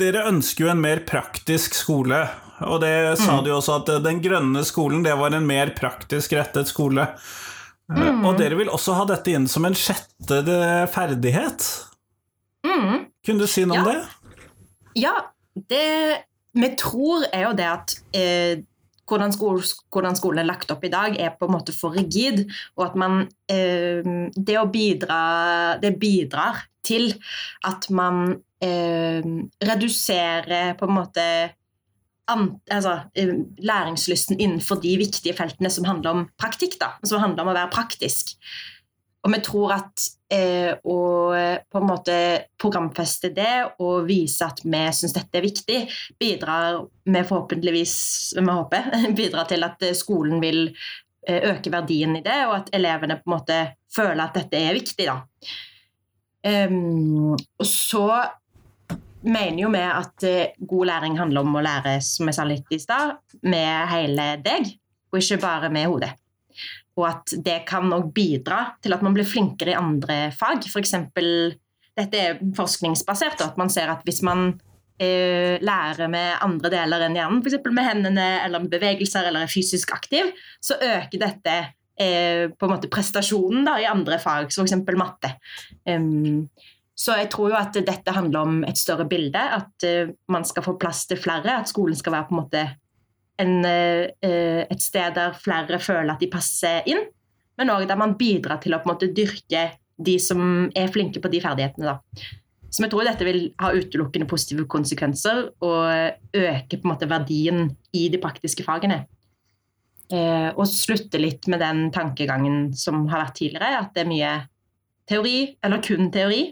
dere 0.00 0.22
ønsker 0.30 0.64
jo 0.66 0.70
en 0.72 0.80
mer 0.82 1.02
praktisk 1.08 1.76
skole, 1.76 2.22
og 2.62 2.80
det 2.84 2.92
sa 3.20 3.36
Mm. 3.38 3.44
de 3.44 3.50
jo 3.52 3.58
også 3.60 3.76
at 3.80 3.90
den 4.04 4.20
grønne 4.24 4.62
skolen 4.66 5.02
det 5.04 5.14
var 5.18 5.34
en 5.34 5.46
mer 5.48 5.72
praktisk 5.76 6.32
rettet 6.38 6.68
skole. 6.72 7.08
Eh, 7.08 8.02
Mm. 8.02 8.22
Og 8.24 8.38
dere 8.38 8.56
vil 8.56 8.70
også 8.72 8.94
ha 8.96 9.04
dette 9.04 9.32
inn 9.34 9.44
som 9.50 9.64
en 9.68 9.74
sjette 9.76 10.38
ferdighet. 10.94 11.64
Mm. 12.64 13.06
Kunne 13.26 13.42
du 13.42 13.46
si 13.50 13.64
noe 13.66 13.80
om 13.80 13.86
Ja. 13.86 13.92
det? 13.92 14.02
Ja, 14.98 15.14
det 15.54 16.26
vi 16.52 16.68
tror 16.76 17.24
er 17.32 17.46
jo 17.46 17.54
det 17.56 17.68
at 17.68 17.94
eh, 18.16 18.60
hvordan, 19.08 19.32
skole, 19.34 19.64
hvordan 19.92 20.16
skolen 20.16 20.42
er 20.42 20.48
lagt 20.48 20.70
opp 20.72 20.84
i 20.84 20.92
dag, 20.92 21.16
er 21.16 21.32
på 21.36 21.48
en 21.48 21.54
måte 21.56 21.74
for 21.76 21.96
rigid. 21.96 22.44
Og 22.76 22.86
at 22.90 22.98
man 22.98 23.24
eh, 23.50 24.04
Det 24.36 24.58
å 24.60 24.68
bidra 24.72 25.78
Det 25.82 25.94
bidrar 26.00 26.66
til 26.82 27.12
at 27.64 27.86
man 27.94 28.40
eh, 28.62 29.22
reduserer 29.62 30.74
på 30.78 30.88
en 30.88 30.96
måte 30.96 31.26
an, 32.30 32.48
altså, 32.70 32.96
eh, 33.14 33.32
læringslysten 33.62 34.40
innenfor 34.40 34.80
de 34.82 34.96
viktige 34.98 35.36
feltene 35.38 35.70
som 35.70 35.86
handler 35.86 36.10
om 36.10 36.24
praktikk, 36.42 36.74
da, 36.80 36.92
som 37.06 37.22
handler 37.22 37.44
om 37.44 37.52
å 37.52 37.56
være 37.56 37.70
praktisk. 37.74 38.34
Og 39.22 39.30
vi 39.30 39.38
tror 39.46 39.74
at 39.76 40.06
eh, 40.34 40.72
å 40.82 40.98
på 41.70 41.78
en 41.78 41.86
måte 41.86 42.16
programfeste 42.58 43.30
det 43.34 43.78
og 43.82 44.08
vise 44.08 44.46
at 44.46 44.64
vi 44.64 44.82
syns 44.90 45.14
dette 45.14 45.38
er 45.38 45.46
viktig, 45.46 45.78
bidrar 46.18 46.80
med 47.06 47.28
forhåpentligvis 47.28 47.96
vi 48.40 48.46
håper, 48.48 48.90
bidrar 49.20 49.46
til 49.50 49.62
at 49.68 49.86
skolen 49.98 50.42
vil 50.42 50.64
eh, 50.66 51.52
øke 51.52 51.70
verdien 51.70 52.18
i 52.18 52.24
det, 52.24 52.40
og 52.48 52.56
at 52.58 52.72
elevene 52.74 53.20
på 53.20 53.30
en 53.30 53.36
måte 53.36 53.60
føler 53.94 54.24
at 54.24 54.40
dette 54.40 54.58
er 54.58 54.78
viktig. 54.78 55.06
Da. 55.06 55.20
Um, 56.42 57.36
og 57.38 57.66
så 57.68 58.08
mener 59.22 59.60
jo 59.62 59.70
vi 59.70 59.82
at 59.86 60.24
eh, 60.26 60.56
god 60.58 60.88
læring 60.90 61.18
handler 61.20 61.46
om 61.46 61.58
å 61.58 61.62
lære, 61.64 61.98
som 62.02 62.28
jeg 62.28 62.38
sa 62.38 62.46
litt 62.48 62.74
i 62.74 62.80
stad, 62.82 63.14
med 63.46 63.86
hele 63.92 64.32
deg, 64.42 64.72
og 65.12 65.20
ikke 65.20 65.40
bare 65.42 65.70
med 65.72 65.88
hodet. 65.90 66.12
Og 67.00 67.06
at 67.08 67.34
det 67.44 67.62
kan 67.68 67.88
bidra 68.12 68.64
til 68.84 68.92
at 68.92 69.04
man 69.04 69.14
blir 69.16 69.28
flinkere 69.28 69.72
i 69.72 69.78
andre 69.78 70.18
fag. 70.36 70.66
Eksempel, 70.76 71.54
dette 71.96 72.20
er 72.20 72.42
forskningsbasert, 72.56 73.40
at 73.44 73.60
man 73.60 73.72
ser 73.72 73.92
at 73.92 74.04
hvis 74.04 74.20
man 74.26 74.50
eh, 75.00 75.60
lærer 75.62 76.10
med 76.12 76.42
andre 76.44 76.72
deler 76.72 77.06
enn 77.06 77.16
hjernen, 77.18 77.40
f.eks. 77.44 77.60
med 77.68 77.88
hendene 77.88 78.26
eller 78.42 78.64
med 78.64 78.72
bevegelser 78.72 79.28
eller 79.28 79.46
er 79.46 79.52
fysisk 79.52 79.94
aktiv, 79.96 80.32
så 80.60 80.76
øker 80.76 81.22
dette 81.22 81.56
eh, 82.00 82.50
på 82.52 82.68
en 82.68 82.74
måte 82.74 82.90
prestasjonen 82.92 83.66
da, 83.68 83.78
i 83.80 83.88
andre 83.88 84.20
fag, 84.22 84.52
som 84.54 84.68
f.eks. 84.68 84.94
matte. 84.98 85.34
Um, 85.88 86.48
så 87.02 87.16
jeg 87.18 87.30
tror 87.32 87.50
jo 87.50 87.58
at 87.58 87.76
dette 87.82 88.14
handler 88.14 88.44
om 88.46 88.62
et 88.68 88.78
større 88.78 89.08
bilde, 89.08 89.40
at 89.40 89.86
uh, 89.88 90.12
man 90.30 90.44
skal 90.46 90.64
få 90.66 90.76
plass 90.80 91.06
til 91.10 91.18
flere, 91.20 91.56
at 91.62 91.70
skolen 91.70 91.96
skal 91.98 92.14
være 92.14 92.28
på 92.28 92.36
en 92.36 92.42
måte 92.42 92.66
en, 93.42 93.64
eh, 93.66 94.62
et 94.70 94.82
sted 94.82 95.14
der 95.18 95.36
flere 95.38 95.80
føler 95.82 96.14
at 96.14 96.22
de 96.22 96.30
passer 96.32 96.86
inn, 96.90 97.04
men 97.58 97.72
òg 97.72 97.86
der 97.88 97.98
man 98.00 98.16
bidrar 98.18 98.60
til 98.62 98.74
å 98.74 98.80
på 98.80 98.88
en 98.88 98.94
måte 98.94 99.12
dyrke 99.14 99.72
de 100.02 100.18
som 100.22 100.70
er 100.74 100.90
flinke 100.92 101.20
på 101.22 101.30
de 101.30 101.40
ferdighetene. 101.42 101.92
Da. 101.92 102.30
Så 102.72 102.84
vi 102.84 102.88
tror 102.88 103.04
dette 103.04 103.26
vil 103.26 103.42
ha 103.60 103.72
utelukkende 103.76 104.28
positive 104.28 104.64
konsekvenser 104.70 105.44
og 105.60 106.32
øke 106.32 106.78
på 106.78 106.86
en 106.86 106.92
måte 106.94 107.08
verdien 107.10 107.66
i 107.92 108.06
de 108.12 108.20
praktiske 108.22 108.64
fagene. 108.64 109.02
Eh, 110.12 110.48
og 110.56 110.64
slutte 110.68 111.20
litt 111.20 111.46
med 111.52 111.60
den 111.62 111.86
tankegangen 111.92 112.72
som 112.76 113.06
har 113.12 113.26
vært 113.26 113.38
tidligere, 113.38 113.84
at 113.84 113.92
det 113.94 114.02
er 114.02 114.10
mye 114.10 114.32
teori, 115.08 115.36
eller 115.64 115.84
kun 115.84 116.10
teori, 116.12 116.42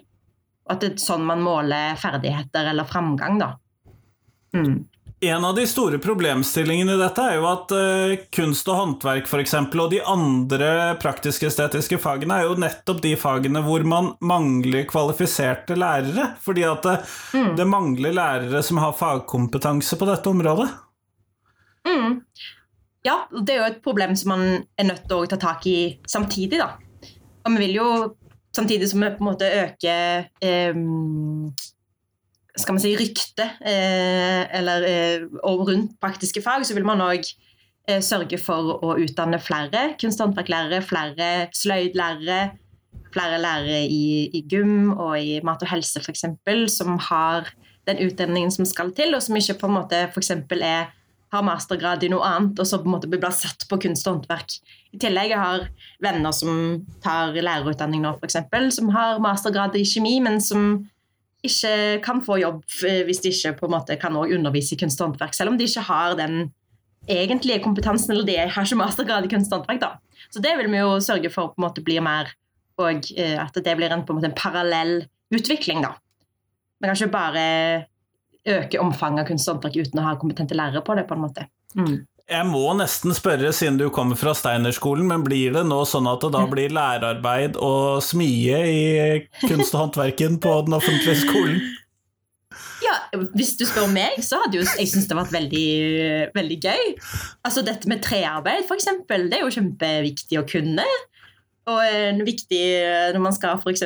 og 0.67 0.77
at 0.77 0.85
det 0.85 0.93
er 0.95 1.03
sånn 1.03 1.27
man 1.29 1.43
måler 1.45 1.99
ferdigheter 2.01 2.69
eller 2.71 2.89
framgang. 2.89 3.41
Da. 3.41 3.51
Mm. 4.57 4.79
En 5.23 5.45
av 5.45 5.55
de 5.55 5.67
store 5.69 5.99
problemstillingene 6.01 6.95
i 6.97 7.01
dette 7.01 7.25
er 7.29 7.35
jo 7.37 7.49
at 7.51 7.73
uh, 7.77 8.13
kunst 8.33 8.69
og 8.73 8.79
håndverk 8.79 9.27
for 9.29 9.43
eksempel, 9.43 9.83
og 9.85 9.91
de 9.93 9.99
andre 10.01 10.95
praktisk-estetiske 11.03 11.99
fagene 12.01 12.39
er 12.41 12.47
jo 12.49 12.55
nettopp 12.63 13.03
de 13.05 13.13
fagene 13.21 13.61
hvor 13.67 13.85
man 13.85 14.15
mangler 14.25 14.87
kvalifiserte 14.89 15.77
lærere. 15.77 16.31
Fordi 16.41 16.65
at 16.65 16.89
det, 16.89 16.95
mm. 17.37 17.51
det 17.59 17.67
mangler 17.69 18.17
lærere 18.17 18.63
som 18.65 18.81
har 18.81 18.97
fagkompetanse 18.97 20.01
på 20.01 20.09
dette 20.09 20.33
området. 20.33 20.71
Mm. 21.85 22.17
Ja, 23.05 23.19
det 23.29 23.53
er 23.53 23.61
jo 23.61 23.69
et 23.75 23.85
problem 23.85 24.17
som 24.17 24.33
man 24.33 24.47
er 24.81 24.89
nødt 24.89 25.05
til 25.05 25.21
å 25.21 25.29
ta 25.29 25.37
tak 25.41 25.69
i 25.69 25.77
samtidig, 26.09 26.63
da. 26.65 26.73
Og 27.45 27.53
vi 27.59 27.67
vil 27.67 27.77
jo 27.77 27.91
samtidig 28.57 28.89
som 28.89 29.05
vi 29.05 29.13
på 29.13 29.21
en 29.21 29.29
måte 29.29 29.53
øker 29.67 30.25
eh, 30.41 30.81
skal 32.59 32.77
man 32.77 32.83
si, 32.83 32.95
rykte 32.99 33.47
eh, 33.63 34.43
eller, 34.59 34.87
eh, 34.87 35.27
rundt 35.45 35.97
praktiske 36.03 36.43
fag, 36.43 36.67
så 36.67 36.75
vil 36.77 36.87
man 36.89 37.03
òg 37.05 37.23
eh, 37.23 38.01
sørge 38.03 38.41
for 38.43 38.77
å 38.83 38.97
utdanne 39.01 39.41
flere 39.43 39.91
kunsthåndverklærere, 40.01 40.83
flere 40.87 41.31
sløydlærere, 41.57 42.41
flere 43.15 43.41
lærere 43.43 43.83
i, 43.87 44.31
i, 44.35 44.45
gym 44.51 44.93
og 44.97 45.17
i 45.19 45.41
mat 45.47 45.63
og 45.63 45.71
helse 45.71 46.03
f.eks., 46.03 46.27
som 46.75 46.99
har 47.11 47.51
den 47.89 48.03
utdanningen 48.07 48.53
som 48.55 48.67
skal 48.69 48.93
til, 48.95 49.15
og 49.15 49.23
som 49.25 49.39
ikke 49.39 49.59
på 49.63 49.71
en 49.71 49.79
måte 49.79 50.07
f.eks. 50.11 50.35
er 50.61 50.91
har 51.31 51.45
mastergrad 51.47 52.03
i 52.03 52.11
noe 52.11 52.27
annet, 52.27 52.59
og 52.59 52.67
så 52.67 52.81
på 52.81 52.89
en 52.89 52.97
måte 52.97 53.09
blir 53.11 53.23
satt 53.35 53.63
på 53.71 53.79
kunst 53.85 54.07
og 54.09 54.17
håndverk. 54.17 54.57
I 54.91 54.99
tillegg 54.99 55.35
har 55.39 55.69
venner 56.03 56.35
som 56.35 56.81
tar 57.05 57.37
lærerutdanning 57.37 58.03
nå, 58.03 58.17
f.eks., 58.19 58.41
som 58.75 58.91
har 58.95 59.21
mastergrad 59.23 59.79
i 59.79 59.85
kjemi, 59.87 60.17
men 60.25 60.41
som 60.43 60.73
ikke 61.47 62.01
kan 62.05 62.21
få 62.25 62.39
jobb 62.41 62.65
eh, 62.87 63.03
hvis 63.09 63.23
de 63.25 63.33
ikke 63.33 63.55
på 63.61 63.69
en 63.69 63.75
måte 63.77 63.97
kan 64.01 64.17
undervise 64.17 64.75
i 64.75 64.81
kunst 64.81 65.01
og 65.01 65.11
håndverk, 65.11 65.35
selv 65.37 65.53
om 65.53 65.59
de 65.59 65.69
ikke 65.69 65.87
har 65.89 66.17
den 66.19 66.51
egentlige 67.09 67.63
kompetansen, 67.65 68.13
eller 68.13 68.27
de 68.29 68.37
har 68.37 68.65
ikke 68.65 68.79
mastergrad 68.79 69.25
i 69.25 69.33
kunst 69.33 69.53
og 69.53 69.63
håndverk. 69.63 69.81
da. 69.81 70.27
Så 70.31 70.43
det 70.45 70.53
vil 70.59 70.71
vi 70.71 70.83
jo 70.83 70.99
sørge 71.01 71.31
for 71.33 71.55
på 71.55 71.61
en 71.61 71.67
måte 71.67 71.85
blir 71.85 72.05
mer, 72.05 72.33
og 72.81 73.09
eh, 73.17 73.39
at 73.41 73.57
det 73.57 73.77
blir 73.77 73.93
en, 73.93 74.05
på 74.05 74.13
en 74.13 74.21
måte 74.21 74.31
en 74.31 74.37
parallell 74.37 75.07
utvikling. 75.33 75.83
da. 75.83 75.95
Vi 76.81 76.89
kan 76.89 76.97
ikke 76.97 77.13
bare 77.13 77.47
øke 78.49 78.81
omfanget 78.81 79.25
av 79.25 79.29
kunst 79.29 79.49
og 79.49 79.57
håndverk 79.57 79.81
uten 79.81 80.01
å 80.01 80.07
ha 80.07 80.15
kompetente 80.21 80.57
lærere 80.57 80.85
på 80.85 80.97
det. 80.97 81.09
på 81.09 81.17
en 81.17 81.25
måte. 81.25 81.49
Mm. 81.77 82.05
Jeg 82.31 82.47
må 82.47 82.63
nesten 82.79 83.11
spørre, 83.17 83.51
siden 83.51 83.79
du 83.81 83.89
kommer 83.91 84.19
fra 84.19 84.31
Steinerskolen, 84.39 85.09
men 85.11 85.25
blir 85.27 85.51
det 85.57 85.65
nå 85.67 85.81
sånn 85.89 86.07
at 86.07 86.23
det 86.23 86.31
da 86.37 86.45
blir 86.47 86.71
lærerarbeid 86.71 87.59
og 87.59 87.99
smie 88.07 88.61
i 88.71 88.83
kunst 89.49 89.75
og 89.75 89.89
håndverken 89.89 90.39
på 90.43 90.53
den 90.69 90.77
offentlige 90.79 91.19
skolen? 91.25 91.59
Ja, 92.85 92.95
hvis 93.35 93.57
du 93.59 93.67
spør 93.67 93.91
meg, 93.91 94.23
så 94.23 94.39
hadde 94.45 94.61
jo, 94.61 94.65
jeg 94.79 94.89
syntes 94.93 95.11
det 95.11 95.19
vært 95.19 95.35
veldig, 95.35 95.67
veldig 96.37 96.59
gøy. 96.63 96.93
Altså 97.47 97.67
Dette 97.67 97.91
med 97.91 98.03
trearbeid, 98.07 98.63
f.eks., 98.63 98.89
det 99.11 99.41
er 99.41 99.43
jo 99.43 99.55
kjempeviktig 99.59 100.39
å 100.39 100.47
kunne. 100.49 100.87
Og 101.71 101.83
en 101.83 102.23
viktig 102.27 102.63
når 103.15 103.25
man 103.27 103.35
skal 103.35 103.59
f.eks. 103.59 103.85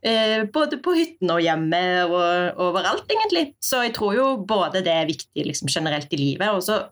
Eh, 0.00 0.46
både 0.52 0.78
på 0.80 0.94
hyttene 0.96 1.36
og 1.36 1.44
hjemme 1.44 1.80
og 2.06 2.60
overalt, 2.68 3.04
egentlig. 3.12 3.50
Så 3.60 3.82
jeg 3.84 3.94
tror 3.96 4.16
jo 4.16 4.26
både 4.48 4.80
det 4.84 4.94
er 4.94 5.08
viktig 5.10 5.44
liksom, 5.50 5.68
generelt 5.72 6.12
i 6.16 6.20
livet, 6.20 6.48
og 6.48 6.64
så 6.64 6.86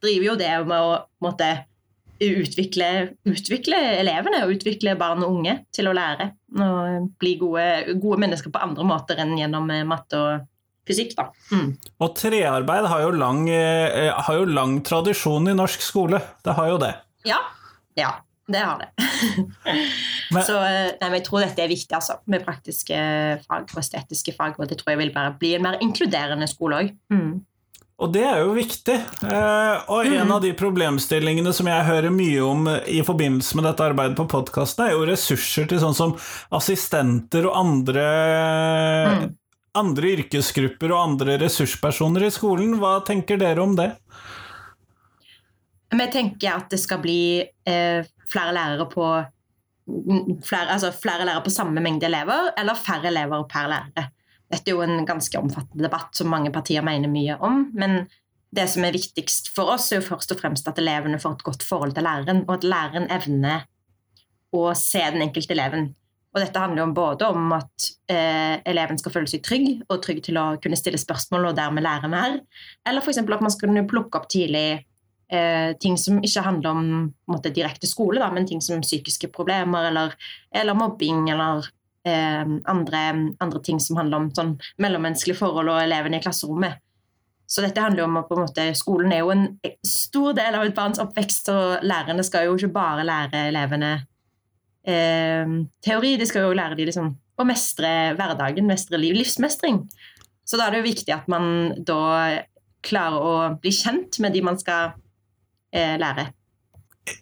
driver 0.00 0.30
jo 0.30 0.36
det 0.40 0.52
med 0.64 0.76
å 0.76 1.00
måtte, 1.24 1.50
utvikle, 2.16 3.10
utvikle, 3.28 3.76
elevene 4.00 4.38
og 4.46 4.54
utvikle 4.54 4.94
barn 4.96 5.20
og 5.20 5.34
unge 5.34 5.58
til 5.76 5.90
å 5.90 5.92
lære. 5.92 6.30
Og 6.56 7.10
bli 7.20 7.34
gode, 7.36 7.66
gode 8.00 8.22
mennesker 8.22 8.54
på 8.54 8.62
andre 8.64 8.86
måter 8.88 9.20
enn 9.20 9.34
gjennom 9.36 9.68
eh, 9.74 9.84
matte 9.84 10.16
og 10.16 10.46
fysikk. 10.88 11.12
Da. 11.18 11.26
Mm. 11.52 11.74
Og 11.76 12.14
trearbeid 12.16 12.88
har 12.88 13.04
jo, 13.04 13.12
lang, 13.20 13.44
eh, 13.52 14.08
har 14.16 14.40
jo 14.40 14.48
lang 14.48 14.78
tradisjon 14.86 15.52
i 15.52 15.58
norsk 15.60 15.84
skole. 15.84 16.22
Det 16.40 16.56
har 16.56 16.72
jo 16.72 16.80
det. 16.80 16.94
Ja, 17.28 17.42
ja 18.00 18.14
det 18.46 18.62
har 18.62 18.78
det. 18.78 18.88
men, 20.34 20.42
så 20.46 20.60
eh, 20.62 20.92
nei, 21.00 21.10
jeg 21.18 21.26
tror 21.26 21.42
dette 21.42 21.64
er 21.64 21.72
viktig, 21.72 21.92
altså, 21.98 22.20
med 22.30 22.44
praktiske 22.46 22.96
fag 23.46 23.66
og 23.66 23.82
estetiske 23.82 24.36
fag. 24.36 24.58
Og 24.60 24.70
det 24.70 24.78
tror 24.80 24.94
jeg 24.94 25.02
vil 25.02 25.12
bare 25.14 25.34
bli 25.38 25.56
en 25.56 25.66
mer 25.66 25.78
inkluderende 25.82 26.48
skole 26.50 26.82
òg. 26.84 26.92
Mm. 27.12 27.44
Og 27.96 28.12
det 28.12 28.26
er 28.28 28.42
jo 28.44 28.52
viktig. 28.52 28.94
Eh, 29.24 29.86
og 29.88 30.04
en 30.04 30.28
mm. 30.28 30.32
av 30.36 30.42
de 30.44 30.52
problemstillingene 30.58 31.52
som 31.56 31.70
jeg 31.70 31.88
hører 31.88 32.12
mye 32.12 32.44
om 32.44 32.68
i 32.92 33.00
forbindelse 33.06 33.56
med 33.56 33.66
dette 33.70 33.86
arbeidet 33.88 34.18
på 34.18 34.28
podkasten, 34.30 34.84
er 34.84 34.94
jo 34.94 35.06
ressurser 35.08 35.68
til 35.70 35.80
sånn 35.82 35.96
som 35.96 36.12
assistenter 36.54 37.48
og 37.48 37.56
andre, 37.56 38.06
mm. 39.08 39.24
andre 39.80 40.12
yrkesgrupper 40.18 40.92
og 40.92 41.02
andre 41.02 41.38
ressurspersoner 41.40 42.28
i 42.28 42.34
skolen. 42.34 42.76
Hva 42.82 42.98
tenker 43.08 43.40
dere 43.40 43.64
om 43.64 43.74
det? 43.80 43.94
Vi 45.96 46.06
tenker 46.12 46.58
at 46.58 46.68
det 46.68 46.82
skal 46.82 47.00
bli 47.00 47.20
eh, 47.40 48.04
flere 48.30 48.54
lærere 48.56 48.88
på 48.90 49.06
flere, 50.46 50.68
altså 50.74 50.90
flere 50.92 51.26
lærere 51.26 51.44
på 51.46 51.54
samme 51.54 51.80
mengde 51.80 52.08
elever, 52.08 52.52
eller 52.58 52.78
færre 52.78 53.10
elever 53.12 53.46
per 53.50 53.68
lærer. 53.70 54.08
Dette 54.52 54.70
er 54.70 54.76
jo 54.76 54.84
en 54.84 55.06
ganske 55.06 55.38
omfattende 55.38 55.86
debatt 55.86 56.14
som 56.14 56.30
mange 56.30 56.52
partier 56.54 56.84
mener 56.86 57.10
mye 57.10 57.34
om. 57.42 57.64
Men 57.74 58.04
det 58.54 58.68
som 58.70 58.84
er 58.86 58.94
viktigst 58.94 59.50
for 59.54 59.74
oss, 59.74 59.90
er 59.90 60.00
jo 60.00 60.08
først 60.08 60.32
og 60.32 60.40
fremst 60.40 60.68
at 60.70 60.78
elevene 60.78 61.18
får 61.22 61.38
et 61.38 61.46
godt 61.48 61.66
forhold 61.66 61.96
til 61.96 62.06
læreren, 62.06 62.44
og 62.46 62.58
at 62.58 62.66
læreren 62.66 63.10
evner 63.10 63.66
å 64.54 64.68
se 64.78 65.02
den 65.02 65.24
enkelte 65.26 65.56
eleven. 65.56 65.90
Og 66.36 66.42
dette 66.42 66.60
handler 66.60 66.84
jo 66.84 66.94
både 66.96 67.28
om 67.32 67.52
at 67.56 67.86
eh, 68.12 68.58
eleven 68.68 68.98
skal 69.00 69.14
føle 69.14 69.30
seg 69.30 69.42
trygg, 69.44 69.68
og 69.88 70.02
trygg 70.04 70.20
til 70.26 70.38
å 70.38 70.46
kunne 70.62 70.78
stille 70.78 71.00
spørsmål 71.00 71.50
og 71.50 71.56
dermed 71.58 71.84
lære 71.86 72.10
mer. 72.12 72.38
Eller 72.86 73.02
f.eks. 73.02 73.22
at 73.22 73.32
man 73.32 73.54
skal 73.54 73.70
kunne 73.70 73.86
plukke 73.88 74.20
opp 74.20 74.28
tidlig 74.30 74.84
eh, 75.32 75.72
ting 75.80 75.98
som 75.98 76.20
ikke 76.24 76.44
handler 76.46 76.70
om 76.70 76.88
måte, 77.30 77.52
direkte 77.54 77.88
skole, 77.90 78.20
da, 78.22 78.30
men 78.32 78.46
ting 78.48 78.62
som 78.64 78.84
psykiske 78.84 79.30
problemer 79.34 79.90
eller, 79.90 80.16
eller 80.54 80.78
mobbing 80.78 81.30
eller 81.32 81.68
eh, 82.06 82.42
andre, 82.72 83.04
andre, 83.42 83.62
ting 83.64 83.80
som 83.82 84.00
handler 84.00 84.24
om 84.24 84.32
sånn, 84.36 84.56
mellommenneskelige 84.82 85.40
forhold 85.40 85.72
og 85.72 85.82
elevene 85.82 86.20
i 86.20 86.24
klasserommet. 86.24 86.82
Så 87.46 87.62
dette 87.62 87.78
handler 87.78 88.02
jo 88.02 88.08
om 88.08 88.18
at 88.18 88.32
måte, 88.34 88.64
Skolen 88.74 89.12
er 89.14 89.22
jo 89.22 89.30
en 89.30 89.46
stor 89.86 90.34
del 90.34 90.56
av 90.58 90.66
et 90.66 90.74
barns 90.74 90.98
oppvekst, 91.02 91.52
og 91.54 91.86
lærerne 91.86 92.24
skal 92.26 92.48
jo 92.48 92.56
ikke 92.58 92.74
bare 92.74 93.06
lære 93.06 93.46
elevene 93.52 93.92
eh, 94.82 95.54
teori, 95.86 96.16
de 96.18 96.26
skal 96.26 96.48
jo 96.48 96.58
lære 96.58 96.78
dem 96.78 96.90
liksom, 96.90 97.14
å 97.36 97.46
mestre 97.46 97.92
hverdagen, 98.18 98.66
mestre 98.66 98.98
liv, 98.98 99.14
livsmestring. 99.20 99.84
Så 100.46 100.58
da 100.58 100.66
er 100.66 100.74
det 100.74 100.82
jo 100.82 100.90
viktig 100.90 101.14
at 101.14 101.26
man 101.30 101.74
da 101.86 102.42
klarer 102.86 103.22
å 103.22 103.34
bli 103.62 103.72
kjent 103.74 104.18
med 104.22 104.34
de 104.34 104.42
man 104.46 104.58
skal 104.60 104.94
lære. 105.76 106.30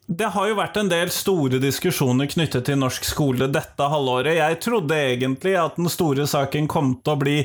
Det 0.06 0.26
har 0.32 0.48
jo 0.48 0.56
vært 0.56 0.76
en 0.80 0.88
del 0.88 1.10
store 1.12 1.58
diskusjoner 1.60 2.28
knyttet 2.32 2.64
til 2.68 2.78
norsk 2.80 3.04
skole 3.04 3.48
dette 3.52 3.88
halvåret. 3.88 4.36
Jeg 4.38 4.58
trodde 4.64 4.96
egentlig 4.96 5.54
at 5.60 5.76
den 5.76 5.90
store 5.92 6.26
saken 6.28 6.68
kom 6.70 6.94
til 7.04 7.12
å 7.12 7.20
bli 7.20 7.36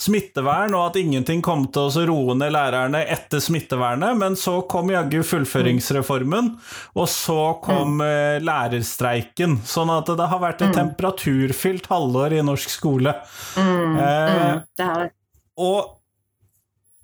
smittevern, 0.00 0.74
og 0.74 0.88
at 0.88 0.98
ingenting 0.98 1.42
kom 1.44 1.68
til 1.74 1.90
å 1.90 2.06
roe 2.10 2.36
ned 2.38 2.54
lærerne 2.54 3.04
etter 3.14 3.42
smittevernet, 3.42 4.18
men 4.18 4.38
så 4.38 4.60
kom 4.70 4.90
jaggu 4.90 5.20
fullføringsreformen, 5.26 6.54
og 6.98 7.10
så 7.10 7.40
kom 7.62 7.98
mm. 7.98 8.02
Eh, 8.04 8.36
lærerstreiken. 8.44 9.60
Sånn 9.66 9.90
at 9.94 10.10
det 10.18 10.30
har 10.30 10.42
vært 10.42 10.64
et 10.64 10.72
mm. 10.72 10.78
temperaturfylt 10.80 11.86
halvår 11.90 12.38
i 12.38 12.46
norsk 12.46 12.72
skole. 12.72 13.14
Mm. 13.54 13.98
Eh, 13.98 14.40
mm. 14.40 14.64
det 14.78 14.88
har 14.88 15.06
det. 15.06 15.14
Og 15.62 15.94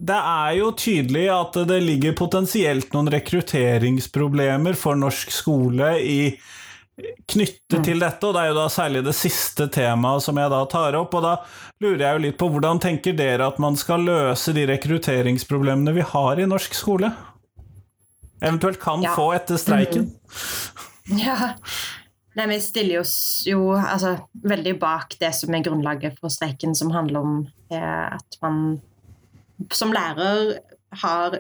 det 0.01 0.17
er 0.17 0.55
jo 0.57 0.71
tydelig 0.73 1.27
at 1.35 1.59
det 1.69 1.77
ligger 1.85 2.17
potensielt 2.17 2.95
noen 2.95 3.11
rekrutteringsproblemer 3.13 4.79
for 4.79 4.97
norsk 4.97 5.33
skole 5.35 5.93
i 6.01 6.21
knyttet 7.29 7.79
mm. 7.79 7.85
til 7.85 8.01
dette, 8.01 8.27
og 8.27 8.35
det 8.37 8.43
er 8.43 8.51
jo 8.51 8.57
da 8.59 8.67
særlig 8.73 9.03
det 9.05 9.15
siste 9.17 9.69
temaet 9.73 10.25
som 10.25 10.41
jeg 10.41 10.53
da 10.53 10.61
tar 10.73 10.97
opp. 10.99 11.17
Og 11.17 11.25
da 11.25 11.35
lurer 11.85 12.05
jeg 12.07 12.17
jo 12.17 12.25
litt 12.27 12.41
på 12.41 12.49
hvordan 12.53 12.81
tenker 12.83 13.17
dere 13.17 13.49
at 13.49 13.61
man 13.63 13.77
skal 13.81 14.05
løse 14.09 14.57
de 14.57 14.67
rekrutteringsproblemene 14.73 15.95
vi 15.97 16.05
har 16.15 16.41
i 16.41 16.49
norsk 16.49 16.77
skole? 16.77 17.13
Eventuelt 18.41 18.81
kan 18.81 19.05
ja. 19.05 19.15
få 19.17 19.31
etter 19.37 19.61
streiken? 19.61 20.11
Mm. 21.11 21.19
Ja. 21.21 21.55
Nei, 22.39 22.47
vi 22.47 22.61
stiller 22.63 23.01
oss 23.01 23.43
jo 23.49 23.73
altså, 23.75 24.15
veldig 24.47 24.77
bak 24.81 25.17
det 25.21 25.33
som 25.37 25.53
er 25.57 25.65
grunnlaget 25.67 26.21
for 26.23 26.33
streiken, 26.33 26.77
som 26.79 26.93
handler 26.95 27.25
om 27.25 27.41
eh, 27.75 28.07
at 28.15 28.39
man 28.45 28.79
som 29.73 29.93
lærer 29.93 30.57
har, 31.03 31.37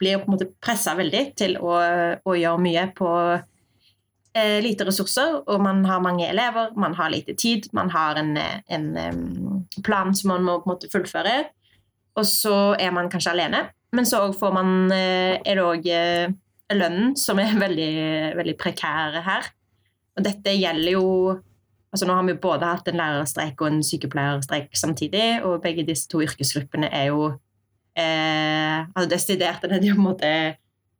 blir 0.00 0.20
på 0.20 0.28
en 0.28 0.34
måte 0.34 0.50
pressa 0.62 0.94
veldig 0.98 1.22
til 1.38 1.56
å, 1.60 1.76
å, 2.24 2.36
gjøre 2.36 2.64
mye 2.64 2.86
på 2.96 3.10
eh, 3.36 4.58
lite 4.64 4.86
ressurser. 4.88 5.40
Og 5.46 5.62
man 5.62 5.84
har 5.88 6.02
mange 6.04 6.28
elever, 6.28 6.72
man 6.80 6.96
har 6.98 7.12
lite 7.12 7.36
tid, 7.38 7.68
man 7.76 7.92
har 7.94 8.20
en, 8.20 8.36
en 8.36 8.90
um, 8.96 9.64
plan 9.86 10.14
som 10.16 10.34
man 10.34 10.46
må 10.46 10.58
på 10.60 10.70
en 10.70 10.74
måte 10.74 10.92
fullføre. 10.92 11.36
Og 12.18 12.26
så 12.26 12.56
er 12.80 12.92
man 12.96 13.10
kanskje 13.12 13.34
alene. 13.36 13.68
Men 13.96 14.06
så 14.06 14.22
får 14.32 14.54
man, 14.54 14.72
eh, 14.94 15.36
er 15.44 15.58
det 15.58 15.66
òg 15.66 15.86
eh, 15.90 16.32
lønnen 16.76 17.14
som 17.18 17.40
er 17.42 17.56
veldig, 17.66 17.92
veldig 18.38 18.56
prekær 18.60 19.20
her. 19.26 19.52
Og 20.16 20.26
dette 20.26 20.58
gjelder 20.58 20.98
jo 20.98 21.06
Altså 21.90 22.06
nå 22.06 22.14
har 22.14 22.22
vi 22.22 22.36
både 22.38 22.68
hatt 22.70 22.86
en 22.86 23.00
lærerstreik 23.00 23.58
og 23.64 23.66
en 23.66 23.80
sykepleierstreik 23.82 24.76
samtidig, 24.78 25.40
og 25.42 25.56
begge 25.64 25.82
disse 25.82 26.06
to 26.06 26.20
yrkesgruppene 26.22 26.86
er 26.86 27.08
jo 27.08 27.32
eh, 28.00 28.88
altså 28.88 29.12
desidert 29.12 29.64
er 29.64 29.76
på 29.76 29.92
en 29.92 30.02
måte 30.02 30.32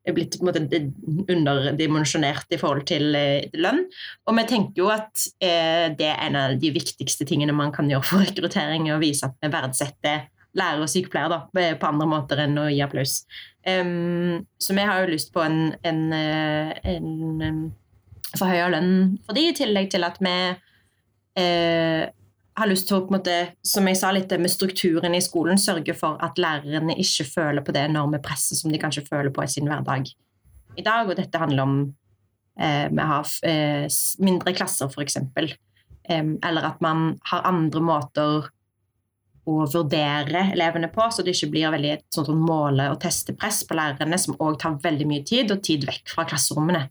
er 0.06 0.12
blitt 0.16 0.38
underdimensjonert 0.40 2.54
i 2.54 2.58
forhold 2.60 2.86
til 2.88 3.14
eh, 3.16 3.48
lønn. 3.60 3.82
Og 4.28 4.36
vi 4.38 4.44
tenker 4.48 4.82
jo 4.82 4.88
at 4.92 5.26
eh, 5.44 5.86
det 5.96 6.08
er 6.08 6.26
en 6.26 6.36
av 6.40 6.48
de 6.60 6.70
viktigste 6.74 7.24
tingene 7.28 7.56
man 7.56 7.72
kan 7.74 7.90
gjøre 7.90 8.06
for 8.08 8.18
rekruttering, 8.24 8.82
å 8.92 9.02
vise 9.02 9.26
at 9.28 9.34
vi 9.40 9.48
verdsetter 9.52 10.18
lærere 10.58 10.84
og 10.86 10.90
sykepleiere 10.90 11.38
på 11.78 11.86
andre 11.86 12.06
måter 12.10 12.36
enn 12.42 12.58
å 12.58 12.72
gi 12.72 12.80
applaus. 12.82 13.14
Så 13.62 14.70
vi 14.74 14.84
har 14.88 14.96
jo 15.04 15.12
lyst 15.12 15.30
på 15.34 15.40
en, 15.44 15.58
en, 15.86 16.12
eh, 16.16 16.70
en, 16.96 17.70
forhøya 18.32 18.68
lønn 18.72 19.18
for 19.26 19.32
de, 19.36 19.42
i 19.50 19.54
tillegg 19.54 19.90
til 19.92 20.02
at 20.06 20.16
vi 20.22 20.36
har 22.60 22.68
lyst 22.70 22.88
til 22.88 22.98
å, 22.98 23.04
på 23.04 23.14
en 23.14 23.18
måte, 23.18 23.36
som 23.66 23.86
jeg 23.88 23.98
sa 23.98 24.10
litt 24.14 24.32
med 24.40 24.52
strukturen 24.52 25.16
i 25.16 25.22
skolen, 25.24 25.58
sørge 25.60 25.94
for 25.98 26.20
at 26.24 26.38
lærerne 26.40 26.96
ikke 27.00 27.26
føler 27.28 27.64
på 27.64 27.74
det 27.76 27.86
enorme 27.88 28.20
presset 28.22 28.60
som 28.60 28.72
de 28.72 28.80
kanskje 28.80 29.06
føler 29.08 29.32
på 29.34 29.44
i 29.44 29.50
sin 29.50 29.68
hverdag 29.70 30.10
i 30.78 30.84
dag. 30.84 31.08
Og 31.08 31.16
dette 31.18 31.40
handler 31.40 31.66
om 31.66 31.76
eh, 32.60 32.86
vi 32.92 33.08
har 33.12 33.34
eh, 33.48 33.98
mindre 34.22 34.54
klasser, 34.56 34.92
f.eks. 34.92 35.18
Eh, 35.20 36.24
eller 36.46 36.70
at 36.70 36.80
man 36.84 37.14
har 37.32 37.48
andre 37.48 37.84
måter 37.84 38.50
å 39.50 39.64
vurdere 39.72 40.50
elevene 40.52 40.90
på, 40.92 41.06
så 41.10 41.24
det 41.24 41.34
ikke 41.34 41.50
blir 41.54 41.74
veldig 41.74 41.92
et 41.96 42.06
sånt 42.14 42.30
måle- 42.36 42.90
og 42.92 43.00
testepress 43.02 43.64
på 43.66 43.76
lærerne, 43.78 44.18
som 44.20 44.36
òg 44.38 44.60
tar 44.60 44.78
veldig 44.82 45.08
mye 45.08 45.24
tid, 45.26 45.50
og 45.54 45.64
tid 45.66 45.86
vekk 45.88 46.12
fra 46.12 46.26
klasserommene. 46.28 46.86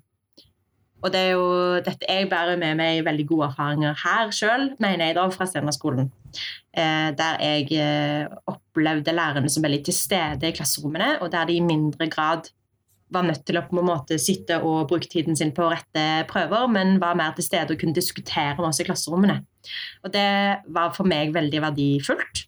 Og 1.00 1.12
det 1.14 1.20
er 1.20 1.36
jo 1.38 1.48
dette 1.86 2.08
jeg 2.08 2.28
bærer 2.32 2.60
med 2.60 2.76
meg 2.80 3.04
veldig 3.08 3.26
gode 3.30 3.50
erfaringer 3.52 3.98
her 4.02 4.32
sjøl, 4.36 4.70
mener 4.84 5.10
jeg 5.10 5.18
da, 5.18 5.26
fra 5.32 5.48
Steinerskolen. 5.48 6.10
Eh, 6.76 7.10
der 7.18 7.40
jeg 7.42 7.70
eh, 7.80 8.28
opplevde 8.52 9.16
lærerne 9.16 9.50
som 9.52 9.64
veldig 9.64 9.84
til 9.88 9.96
stede 9.96 10.50
i 10.50 10.56
klasserommene, 10.56 11.16
og 11.24 11.32
der 11.32 11.48
de 11.50 11.58
i 11.58 11.64
mindre 11.64 12.10
grad 12.12 12.52
var 13.10 13.26
nødt 13.26 13.42
til 13.48 13.58
å 13.58 13.64
på 13.66 13.80
en 13.80 13.88
måte 13.88 14.20
sitte 14.22 14.60
og 14.62 14.90
bruke 14.92 15.10
tiden 15.10 15.38
sin 15.38 15.54
på 15.56 15.66
å 15.66 15.72
rette 15.72 16.04
prøver, 16.30 16.68
men 16.70 17.00
var 17.02 17.18
mer 17.18 17.34
til 17.38 17.48
stede 17.48 17.74
og 17.74 17.82
kunne 17.82 17.98
diskutere 17.98 18.60
med 18.60 18.70
oss 18.70 18.82
i 18.84 18.86
klasserommene. 18.86 19.40
Og 20.06 20.14
det 20.14 20.30
var 20.76 20.94
for 20.98 21.10
meg 21.10 21.34
veldig 21.34 21.64
verdifullt. 21.64 22.46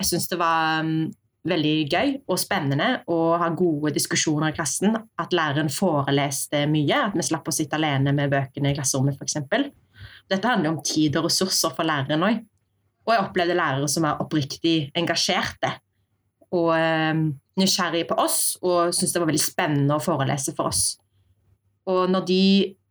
Jeg 0.00 0.08
syns 0.08 0.26
det 0.32 0.40
var 0.40 0.82
mm, 0.86 1.12
veldig 1.48 1.74
gøy 1.88 2.10
og 2.28 2.38
spennende 2.40 2.88
å 3.10 3.18
ha 3.40 3.48
gode 3.56 3.94
diskusjoner 3.96 4.52
i 4.52 4.56
klassen. 4.56 4.96
At 5.20 5.34
læreren 5.36 5.70
foreleste 5.72 6.66
mye, 6.70 7.04
at 7.08 7.16
vi 7.16 7.26
slapp 7.26 7.48
å 7.48 7.54
sitte 7.54 7.78
alene 7.78 8.12
med 8.16 8.32
bøkene 8.32 8.72
i 8.72 8.76
klasserommet 8.76 9.16
f.eks. 9.16 9.38
Dette 10.30 10.48
handler 10.48 10.74
om 10.74 10.82
tid 10.84 11.16
og 11.18 11.28
ressurser 11.28 11.72
for 11.76 11.88
læreren 11.88 12.26
òg. 12.26 12.42
Og 13.08 13.14
jeg 13.14 13.24
opplevde 13.24 13.56
lærere 13.56 13.88
som 13.90 14.04
var 14.06 14.20
oppriktig 14.22 14.90
engasjerte 14.98 15.72
og 16.54 16.72
eh, 16.76 17.22
nysgjerrige 17.60 18.08
på 18.10 18.18
oss 18.20 18.40
og 18.60 18.90
syntes 18.94 19.14
det 19.14 19.22
var 19.22 19.30
veldig 19.30 19.42
spennende 19.42 19.96
å 19.96 20.02
forelese 20.02 20.54
for 20.56 20.70
oss. 20.70 20.98
Og 21.90 22.10
når 22.10 22.26
de 22.28 22.42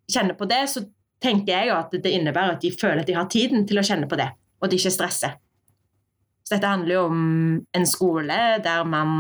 kjenner 0.10 0.38
på 0.38 0.48
det, 0.50 0.64
så 0.72 0.84
tenker 1.22 1.54
jeg 1.54 1.70
jo 1.70 1.78
at 1.78 1.94
det 1.94 2.12
innebærer 2.16 2.56
at 2.56 2.64
de 2.64 2.72
føler 2.74 3.04
at 3.04 3.10
de 3.10 3.18
har 3.18 3.30
tiden 3.32 3.68
til 3.70 3.80
å 3.80 3.86
kjenne 3.86 4.10
på 4.10 4.18
det, 4.20 4.30
og 4.60 4.72
de 4.72 4.80
ikke 4.80 4.94
stresser. 4.96 5.38
Så 6.50 6.56
dette 6.56 6.70
handler 6.72 6.96
jo 6.96 7.02
om 7.12 7.20
en 7.78 7.84
skole 7.86 8.36
der 8.66 8.88
man 8.90 9.12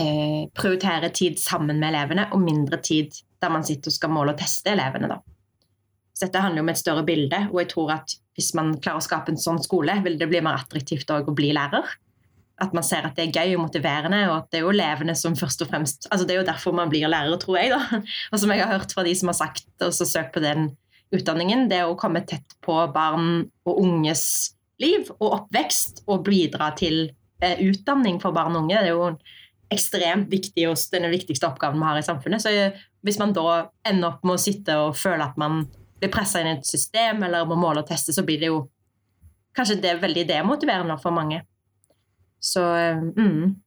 eh, 0.00 0.46
prioriterer 0.56 1.12
tid 1.12 1.36
sammen 1.36 1.76
med 1.76 1.90
elevene, 1.90 2.24
og 2.32 2.40
mindre 2.40 2.78
tid 2.80 3.12
der 3.44 3.52
man 3.52 3.66
sitter 3.68 3.92
og 3.92 3.96
skal 3.98 4.14
måle 4.14 4.32
og 4.32 4.40
teste 4.40 4.72
elevene. 4.72 5.10
Da. 5.12 5.18
Så 6.16 6.24
dette 6.24 6.40
handler 6.40 6.62
jo 6.62 6.64
om 6.64 6.72
et 6.72 6.80
større 6.80 7.04
bilde, 7.04 7.42
og 7.50 7.60
jeg 7.60 7.68
tror 7.74 7.92
at 7.98 8.14
hvis 8.32 8.54
man 8.56 8.72
klarer 8.80 9.02
å 9.02 9.04
skape 9.04 9.34
en 9.34 9.42
sånn 9.42 9.60
skole, 9.60 9.98
vil 10.06 10.16
det 10.16 10.30
bli 10.30 10.40
mer 10.46 10.56
attraktivt 10.62 11.12
å 11.12 11.20
bli 11.36 11.52
lærer. 11.52 11.92
At 12.64 12.72
man 12.72 12.86
ser 12.86 13.04
at 13.04 13.20
det 13.20 13.26
er 13.26 13.42
gøy 13.42 13.58
og 13.58 13.66
motiverende, 13.66 14.22
og 14.30 14.38
at 14.38 14.48
det 14.54 14.62
er 14.62 14.64
jo 14.64 14.72
elevene 14.72 15.18
som 15.20 15.36
først 15.36 15.66
og 15.66 15.68
fremst 15.68 16.08
altså 16.08 16.24
Det 16.24 16.32
er 16.32 16.40
jo 16.40 16.48
derfor 16.48 16.80
man 16.80 16.88
blir 16.88 17.12
lærer, 17.12 17.36
tror 17.44 17.60
jeg. 17.60 17.74
da. 17.76 18.00
Og 18.32 18.40
som 18.40 18.56
jeg 18.56 18.64
har 18.64 18.72
hørt 18.72 18.96
fra 18.96 19.04
de 19.04 19.12
som 19.20 19.34
har 19.34 19.36
sagt 19.42 19.84
og 19.84 19.92
søkt 19.92 20.32
på 20.32 20.40
den 20.48 20.70
utdanningen, 21.12 21.68
det 21.68 21.84
å 21.84 21.98
komme 22.00 22.24
tett 22.24 22.56
på 22.64 22.78
barn 22.94 23.50
og 23.68 23.84
unges 23.84 24.54
liv 24.84 25.08
og 25.18 25.30
oppvekst 25.30 26.04
og 26.06 26.26
bidra 26.28 26.70
til 26.78 27.06
eh, 27.42 27.60
utdanning 27.64 28.20
for 28.22 28.36
barn 28.36 28.54
og 28.54 28.66
unge. 28.66 28.76
Det 28.78 28.92
er 28.92 28.94
jo 28.94 29.14
ekstremt 29.74 30.30
viktig 30.32 30.68
og 30.68 30.78
den 30.92 31.08
viktigste 31.12 31.48
oppgaven 31.48 31.80
vi 31.80 31.88
har 31.88 32.00
i 32.00 32.06
samfunnet. 32.06 32.44
Så 32.44 32.52
eh, 32.52 32.84
hvis 33.04 33.18
man 33.20 33.34
da 33.36 33.64
ender 33.88 34.12
opp 34.12 34.22
med 34.26 34.36
å 34.36 34.44
sitte 34.44 34.78
og 34.80 34.98
føle 34.98 35.26
at 35.26 35.40
man 35.40 35.64
blir 36.00 36.12
pressa 36.12 36.42
inn 36.42 36.52
i 36.52 36.56
et 36.58 36.68
system 36.68 37.24
eller 37.24 37.48
må 37.48 37.58
måle 37.58 37.84
og 37.84 37.90
teste, 37.90 38.14
så 38.14 38.24
blir 38.26 38.40
det 38.42 38.52
jo 38.52 38.64
kanskje 39.54 39.80
det 39.82 39.98
veldig 40.02 40.26
demotiverende 40.28 40.96
for 41.02 41.14
mange. 41.14 41.42
Så 42.44 42.64
eh, 42.76 43.00
mm. 43.00 43.60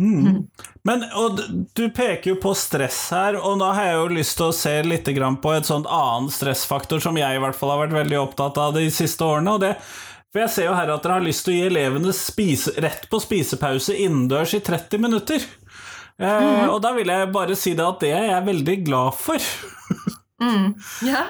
Mm. 0.00 0.46
Men 0.82 1.02
du 1.76 1.90
peker 1.90 2.32
jo 2.32 2.36
på 2.40 2.54
stress 2.56 3.10
her, 3.12 3.36
og 3.36 3.60
da 3.60 3.68
har 3.76 3.90
jeg 3.90 3.98
jo 3.98 4.14
lyst 4.16 4.38
til 4.38 4.48
å 4.48 4.54
se 4.56 4.72
litt 4.86 5.10
på 5.42 5.52
et 5.52 5.68
sånt 5.68 5.86
annen 5.86 6.30
stressfaktor 6.32 7.02
som 7.04 7.18
jeg 7.20 7.36
i 7.36 7.42
hvert 7.42 7.58
fall 7.58 7.74
har 7.74 7.84
vært 7.84 7.98
veldig 8.00 8.18
opptatt 8.22 8.58
av 8.58 8.72
de 8.74 8.88
siste 8.90 9.22
årene. 9.24 9.52
og 9.52 9.60
det 9.60 9.76
for 10.32 10.40
jeg 10.40 10.52
ser 10.54 10.68
jo 10.70 10.76
her 10.76 10.90
at 10.94 11.04
dere 11.04 11.18
har 11.18 11.24
lyst 11.26 11.44
til 11.44 11.52
å 11.52 11.58
gi 11.58 11.66
elevene 11.68 12.14
spise, 12.16 12.72
rett 12.80 13.04
på 13.10 13.20
spisepause 13.20 13.96
innendørs 14.00 14.54
i 14.56 14.62
30 14.64 15.02
minutter. 15.02 15.44
Eh, 16.16 16.44
mm. 16.44 16.70
Og 16.72 16.78
da 16.84 16.94
vil 16.96 17.12
jeg 17.12 17.32
bare 17.34 17.56
si 17.58 17.74
det 17.76 17.84
at 17.84 18.00
det 18.00 18.12
er 18.16 18.28
jeg 18.30 18.48
veldig 18.48 18.76
glad 18.86 19.18
for. 19.20 19.50
mm. 20.40 20.70
Ja, 21.12 21.26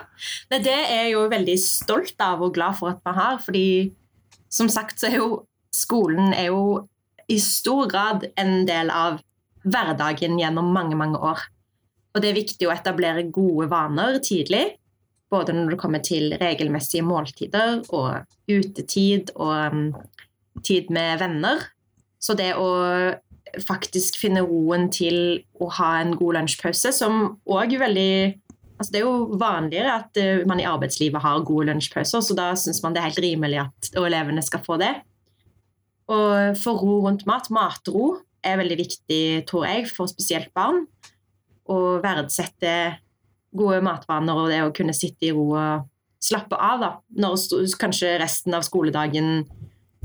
det 0.54 0.62
er 0.70 0.86
jeg 1.02 1.16
jo 1.16 1.26
veldig 1.32 1.58
stolt 1.62 2.22
av 2.22 2.44
og 2.46 2.54
glad 2.54 2.78
for 2.78 2.94
at 2.94 3.02
vi 3.02 3.16
har. 3.18 3.42
fordi 3.42 3.66
som 4.52 4.68
sagt 4.68 5.00
så 5.00 5.08
er 5.08 5.18
jo 5.18 5.28
skolen 5.72 6.34
er 6.36 6.50
jo 6.52 6.84
i 7.32 7.38
stor 7.40 7.88
grad 7.88 8.26
en 8.36 8.66
del 8.68 8.90
av 8.92 9.18
hverdagen 9.62 10.38
gjennom 10.40 10.72
mange, 10.74 10.98
mange 10.98 11.18
år. 11.18 11.40
Og 12.12 12.20
det 12.20 12.30
er 12.30 12.38
viktig 12.38 12.68
å 12.68 12.74
etablere 12.74 13.24
gode 13.32 13.70
vaner 13.72 14.18
tidlig. 14.24 14.74
Både 15.32 15.54
når 15.56 15.74
det 15.74 15.80
kommer 15.80 16.02
til 16.04 16.34
regelmessige 16.40 17.04
måltider 17.06 17.80
og 17.88 18.26
utetid 18.50 19.32
og 19.34 19.72
um, 19.72 19.84
tid 20.64 20.90
med 20.92 21.22
venner. 21.22 21.62
Så 22.22 22.36
det 22.38 22.52
å 22.60 22.68
faktisk 23.66 24.18
finne 24.20 24.44
roen 24.44 24.90
til 24.92 25.42
å 25.60 25.68
ha 25.78 25.94
en 26.00 26.14
god 26.16 26.38
lunsjpause, 26.38 26.94
som 26.96 27.38
òg 27.48 27.78
veldig 27.80 28.38
Altså 28.82 28.96
det 28.96 28.98
er 28.98 29.04
jo 29.04 29.36
vanligere 29.38 29.90
at 29.94 30.18
uh, 30.18 30.40
man 30.50 30.58
i 30.58 30.66
arbeidslivet 30.66 31.22
har 31.22 31.44
gode 31.46 31.68
lunsjpauser, 31.68 32.18
så 32.24 32.34
da 32.34 32.48
syns 32.58 32.80
man 32.82 32.96
det 32.96 32.98
er 32.98 33.12
helt 33.12 33.20
rimelig 33.22 33.60
at 33.62 33.90
elevene 34.00 34.42
skal 34.42 34.64
få 34.64 34.74
det. 34.80 34.90
Og 36.10 36.58
få 36.58 36.74
ro 36.80 36.96
rundt 37.04 37.22
mat, 37.28 37.46
matro, 37.54 38.16
er 38.42 38.58
veldig 38.58 38.78
viktig, 38.80 39.22
tror 39.46 39.68
jeg, 39.68 39.86
for 39.86 40.10
spesielt 40.10 40.50
barn. 40.56 40.82
Å 41.70 41.78
verdsette 42.02 42.72
gode 43.52 43.80
matvaner 43.84 44.38
og 44.38 44.50
det 44.52 44.60
å 44.64 44.72
kunne 44.74 44.94
sitte 44.96 45.28
i 45.28 45.32
ro 45.34 45.50
og 45.52 45.88
slappe 46.22 46.56
av, 46.56 46.82
da. 46.82 46.90
Når 47.22 47.76
kanskje 47.80 48.16
resten 48.22 48.54
av 48.56 48.64
skoledagen 48.66 49.42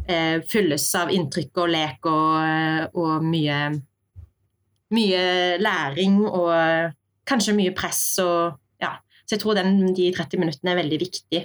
eh, 0.07 0.39
fylles 0.49 0.88
av 0.97 1.12
inntrykk 1.13 1.62
og 1.63 1.73
lek 1.73 2.10
og, 2.10 2.97
og 2.97 3.25
mye, 3.25 3.60
mye 4.97 5.25
læring 5.62 6.23
og 6.25 6.53
kanskje 7.27 7.57
mye 7.57 7.75
press 7.77 8.03
og 8.23 8.57
ja. 8.81 8.95
Så 9.27 9.36
jeg 9.36 9.43
tror 9.43 9.57
den, 9.60 9.81
de 9.93 10.10
30 10.15 10.39
minuttene 10.39 10.73
er 10.73 10.81
veldig 10.81 10.99
viktig. 11.03 11.43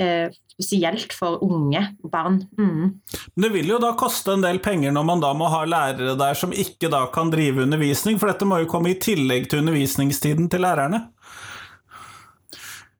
Eh, 0.00 0.30
spesielt 0.52 1.12
for 1.12 1.42
unge 1.44 1.96
barn. 2.02 2.46
Mm. 2.58 3.00
Men 3.34 3.44
det 3.44 3.50
vil 3.52 3.68
jo 3.74 3.80
da 3.82 3.90
koste 3.98 4.32
en 4.32 4.44
del 4.44 4.60
penger 4.64 4.92
når 4.94 5.04
man 5.04 5.20
da 5.20 5.32
må 5.36 5.50
ha 5.52 5.66
lærere 5.68 6.14
der 6.16 6.38
som 6.38 6.52
ikke 6.52 6.88
da 6.92 7.02
kan 7.12 7.32
drive 7.32 7.66
undervisning, 7.66 8.16
for 8.20 8.32
dette 8.32 8.48
må 8.48 8.62
jo 8.62 8.70
komme 8.70 8.94
i 8.94 9.00
tillegg 9.00 9.50
til 9.50 9.60
undervisningstiden 9.60 10.48
til 10.52 10.64
lærerne? 10.64 11.02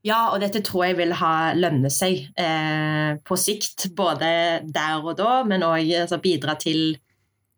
Ja, 0.05 0.35
og 0.35 0.43
dette 0.43 0.61
tror 0.67 0.89
jeg 0.89 0.99
vil 0.99 1.15
ha 1.15 1.53
lønne 1.55 1.89
seg 1.93 2.27
eh, 2.37 3.17
på 3.25 3.39
sikt. 3.39 3.87
Både 3.97 4.29
der 4.67 5.01
og 5.01 5.15
da, 5.21 5.41
men 5.49 5.65
òg 5.65 5.95
altså, 6.03 6.19
bidra 6.21 6.59
til 6.61 6.99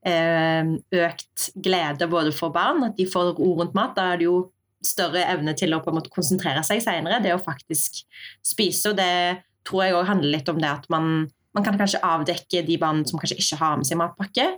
eh, 0.04 0.74
økt 1.00 1.48
glede 1.64 2.10
både 2.12 2.34
for 2.36 2.54
barn, 2.54 2.84
at 2.90 2.98
de 3.00 3.08
får 3.08 3.32
ro 3.40 3.54
rundt 3.62 3.74
mat. 3.74 3.96
Da 3.96 4.12
er 4.12 4.20
det 4.20 4.28
jo 4.28 4.42
større 4.88 5.24
evne 5.32 5.54
til 5.58 5.74
å 5.74 5.80
på 5.84 5.92
en 5.92 5.98
måte 5.98 6.12
konsentrere 6.12 6.62
seg 6.66 6.82
senere. 6.84 7.22
Det 7.24 7.34
å 7.34 7.42
faktisk 7.42 8.02
spise. 8.44 8.92
Og 8.92 8.98
det 8.98 9.42
tror 9.64 9.84
jeg 9.84 9.96
òg 9.96 10.08
handler 10.10 10.36
litt 10.36 10.50
om 10.52 10.60
det 10.60 10.70
at 10.70 10.88
man, 10.92 11.26
man, 11.56 11.66
kan 11.66 11.78
kanskje 11.80 12.02
avdekke 12.04 12.64
de 12.66 12.78
barna 12.80 13.06
som 13.08 13.20
kanskje 13.20 13.40
ikke 13.40 13.60
har 13.62 13.78
med 13.80 13.88
seg 13.88 14.00
matpakke. 14.00 14.48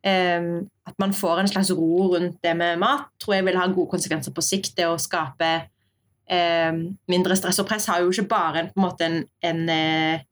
Um, 0.00 0.64
at 0.88 0.96
man 1.02 1.12
får 1.12 1.42
en 1.42 1.50
slags 1.50 1.70
ro 1.76 2.06
rundt 2.14 2.38
det 2.40 2.54
med 2.56 2.80
mat, 2.80 3.10
tror 3.20 3.36
jeg 3.36 3.44
vil 3.50 3.58
ha 3.60 3.66
gode 3.68 3.92
konsekvenser 3.92 4.32
på 4.32 4.44
sikt. 4.44 4.72
Det 4.78 4.88
å 4.88 4.96
skape 5.00 5.50
um, 6.30 6.82
mindre 7.10 7.36
stress 7.36 7.60
og 7.60 7.68
press 7.68 7.88
har 7.90 8.00
jo 8.02 8.12
ikke 8.14 8.30
bare 8.30 8.64
en, 8.64 8.72
på 8.72 8.80
en 8.80 8.86
måte 8.86 9.06
en, 9.06 9.20
en 9.44 9.62
uh, 9.68 10.26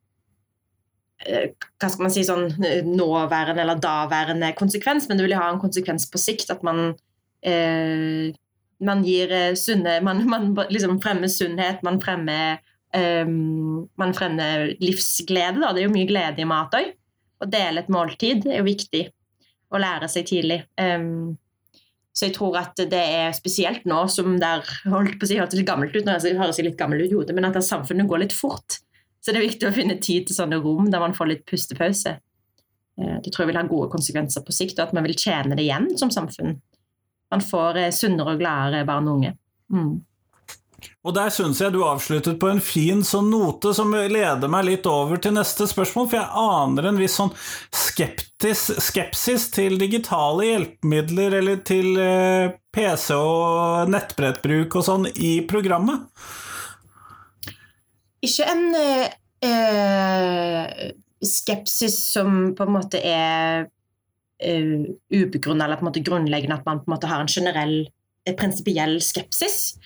hva 1.19 1.91
skal 1.91 2.07
man 2.07 2.15
si, 2.15 2.23
sånn 2.27 2.47
nåværende 2.87 3.65
eller 3.65 3.81
daværende 3.83 4.53
konsekvens, 4.59 5.09
men 5.09 5.19
det 5.19 5.27
vil 5.27 5.37
ha 5.39 5.49
en 5.51 5.61
konsekvens 5.61 6.07
på 6.13 6.21
sikt 6.23 6.53
at 6.55 6.63
man 6.67 6.93
uh, 6.95 8.37
man 8.85 9.03
gir 9.07 9.33
eh, 9.35 9.55
sunne 9.59 9.99
Man, 10.05 10.25
man 10.31 10.53
liksom 10.71 11.01
fremmer 11.03 11.31
sunnhet, 11.33 11.83
man 11.87 12.01
fremmer, 12.03 12.61
um, 12.95 13.89
man 13.99 14.15
fremmer 14.15 14.73
livsglede. 14.81 15.61
Da. 15.63 15.73
Det 15.73 15.83
er 15.83 15.89
jo 15.89 15.97
mye 15.97 16.09
glede 16.09 16.45
i 16.45 16.49
mat 16.49 16.77
òg. 16.79 16.95
Å 17.39 17.47
dele 17.47 17.85
et 17.85 17.93
måltid 17.93 18.49
er 18.49 18.61
jo 18.61 18.69
viktig. 18.69 19.09
å 19.69 19.77
lære 19.77 20.07
seg 20.09 20.25
tidlig. 20.25 20.63
Um, 20.81 21.37
så 22.17 22.25
jeg 22.25 22.35
tror 22.39 22.57
at 22.57 22.81
det 22.91 22.99
er 22.99 23.35
spesielt 23.37 23.85
nå 23.87 23.99
som 24.11 24.39
der 24.41 24.65
holdt 24.89 25.19
på 25.21 25.27
å 25.27 25.29
si, 25.29 25.37
hørtes 25.39 25.59
litt 25.61 25.69
gammelt 25.69 25.93
ut, 25.95 26.07
nå 26.07 26.17
høres 26.17 26.57
jeg 26.57 26.67
litt 26.67 26.79
gammel 26.81 27.05
ut 27.05 27.13
i 27.13 27.19
hodet, 27.19 27.35
men 27.37 27.47
at 27.47 27.59
samfunnet 27.63 28.09
går 28.09 28.25
litt 28.25 28.35
fort. 28.35 28.81
Så 29.21 29.31
det 29.31 29.43
er 29.43 29.45
viktig 29.45 29.69
å 29.69 29.75
finne 29.77 29.99
tid 30.01 30.27
til 30.27 30.39
sånne 30.39 30.59
rom 30.63 30.89
der 30.91 31.03
man 31.05 31.15
får 31.15 31.31
litt 31.31 31.45
pustepause. 31.47 32.17
Eh, 32.99 33.19
det 33.23 33.31
tror 33.31 33.45
jeg 33.45 33.53
vil 33.53 33.61
ha 33.61 33.67
gode 33.71 33.91
konsekvenser 33.93 34.43
på 34.47 34.57
sikt, 34.57 34.81
og 34.81 34.89
at 34.89 34.97
man 34.97 35.07
vil 35.07 35.15
tjene 35.19 35.55
det 35.59 35.67
igjen 35.67 35.93
som 36.01 36.11
samfunn. 36.15 36.57
Man 37.33 37.45
får 37.45 37.81
eh, 37.83 37.95
sunnere 37.95 38.35
og 38.35 38.43
gladere 38.43 38.87
barn 38.89 39.09
og 39.09 39.19
unge. 39.19 39.35
Mm. 39.73 39.97
Og 41.07 41.15
der 41.17 41.31
syns 41.35 41.59
jeg 41.63 41.73
du 41.75 41.81
avsluttet 41.87 42.37
på 42.39 42.51
en 42.51 42.61
fin 42.63 43.01
sånn 43.07 43.31
note 43.33 43.73
som 43.75 43.91
leder 43.95 44.51
meg 44.51 44.67
litt 44.67 44.87
over 44.91 45.19
til 45.23 45.35
neste 45.35 45.67
spørsmål, 45.71 46.07
for 46.11 46.19
jeg 46.21 46.43
aner 46.43 46.89
en 46.91 47.01
viss 47.01 47.17
sånn 47.19 47.33
skeptis, 47.75 48.69
skepsis 48.87 49.49
til 49.55 49.79
digitale 49.81 50.47
hjelpemidler 50.47 51.39
eller 51.41 51.63
til 51.67 51.99
eh, 52.03 52.53
PC 52.75 53.17
og 53.17 53.91
nettbrettbruk 53.91 54.79
og 54.79 54.87
sånn 54.87 55.09
i 55.15 55.41
programmet. 55.51 56.07
Ikke 58.23 58.47
en 58.51 58.65
eh, 59.47 60.63
skepsis 61.25 61.99
som 62.13 62.55
på 62.59 62.67
en 62.67 62.75
måte 62.75 63.03
er 63.03 63.67
uh, 64.45 64.85
ubegrunna 65.15 65.67
eller 65.67 65.81
på 65.81 65.87
en 65.87 65.91
måte 65.91 66.05
grunnleggende, 66.07 66.59
at 66.61 66.67
man 66.69 66.83
på 66.83 66.89
en 66.91 66.97
måte 66.97 67.11
har 67.11 67.25
en 67.25 67.33
generell, 67.33 67.79
prinsipiell 68.29 68.99
skepsis. 69.01 69.79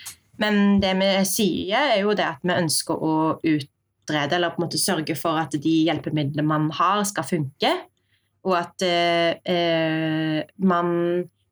Men 0.43 0.81
det 0.83 0.97
vi 0.99 1.11
sier, 1.29 1.93
er 1.93 2.01
jo 2.03 2.17
det 2.19 2.27
at 2.27 2.43
vi 2.43 2.57
ønsker 2.57 2.99
å 2.99 3.13
utrede 3.39 4.35
eller 4.35 4.51
på 4.51 4.59
en 4.59 4.67
måte 4.67 4.81
sørge 4.83 5.15
for 5.19 5.39
at 5.39 5.55
de 5.55 5.75
hjelpemidlene 5.87 6.43
man 6.47 6.67
har, 6.75 7.05
skal 7.07 7.29
funke. 7.29 7.71
Og 8.43 8.57
at 8.59 8.83
uh, 8.83 10.41
man 10.59 10.91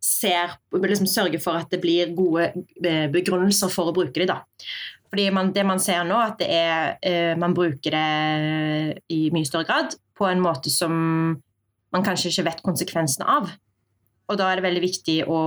ser, 0.01 0.57
liksom 0.75 1.07
sørger 1.07 1.43
for 1.43 1.61
at 1.61 1.71
det 1.71 1.79
blir 1.83 2.15
gode 2.17 2.49
begrunnelser 3.13 3.71
for 3.71 3.91
å 3.91 3.95
bruke 3.95 4.25
dem. 4.27 4.41
Fordi 5.11 5.27
man, 5.35 5.51
det 5.53 5.65
man 5.67 5.83
ser 5.83 6.05
nå, 6.07 6.17
at 6.23 6.39
det 6.39 6.49
er, 6.55 6.97
eh, 7.03 7.37
man 7.39 7.55
bruker 7.55 7.95
det 7.97 9.01
i 9.11 9.25
mye 9.35 9.49
større 9.49 9.67
grad 9.67 9.97
på 10.17 10.29
en 10.29 10.43
måte 10.43 10.71
som 10.71 11.41
man 11.95 12.07
kanskje 12.07 12.31
ikke 12.31 12.47
vet 12.51 12.65
konsekvensene 12.67 13.27
av. 13.29 13.51
Og 14.31 14.39
da 14.39 14.47
er 14.47 14.61
det 14.61 14.67
veldig 14.69 14.83
viktig 14.85 15.17
å 15.27 15.41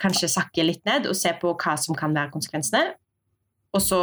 kanskje 0.00 0.30
sakke 0.32 0.64
litt 0.64 0.84
ned 0.88 1.08
og 1.10 1.16
se 1.18 1.34
på 1.36 1.52
hva 1.52 1.74
som 1.80 1.96
kan 1.98 2.14
være 2.16 2.32
konsekvensene. 2.32 2.94
Og 3.76 3.82
så 3.84 4.00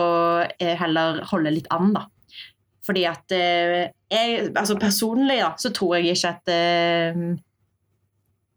eh, 0.59 0.75
heller 0.77 1.23
holde 1.31 1.55
litt 1.55 1.69
an, 1.73 1.95
da. 1.95 2.05
Fordi 2.85 3.07
at 3.09 3.33
eh, 3.33 3.87
jeg, 4.11 4.51
altså 4.51 4.77
Personlig 4.77 5.39
da, 5.39 5.53
så 5.57 5.71
tror 5.73 5.97
jeg 5.97 6.13
ikke 6.13 6.33
at 6.35 6.53
eh, 6.53 7.25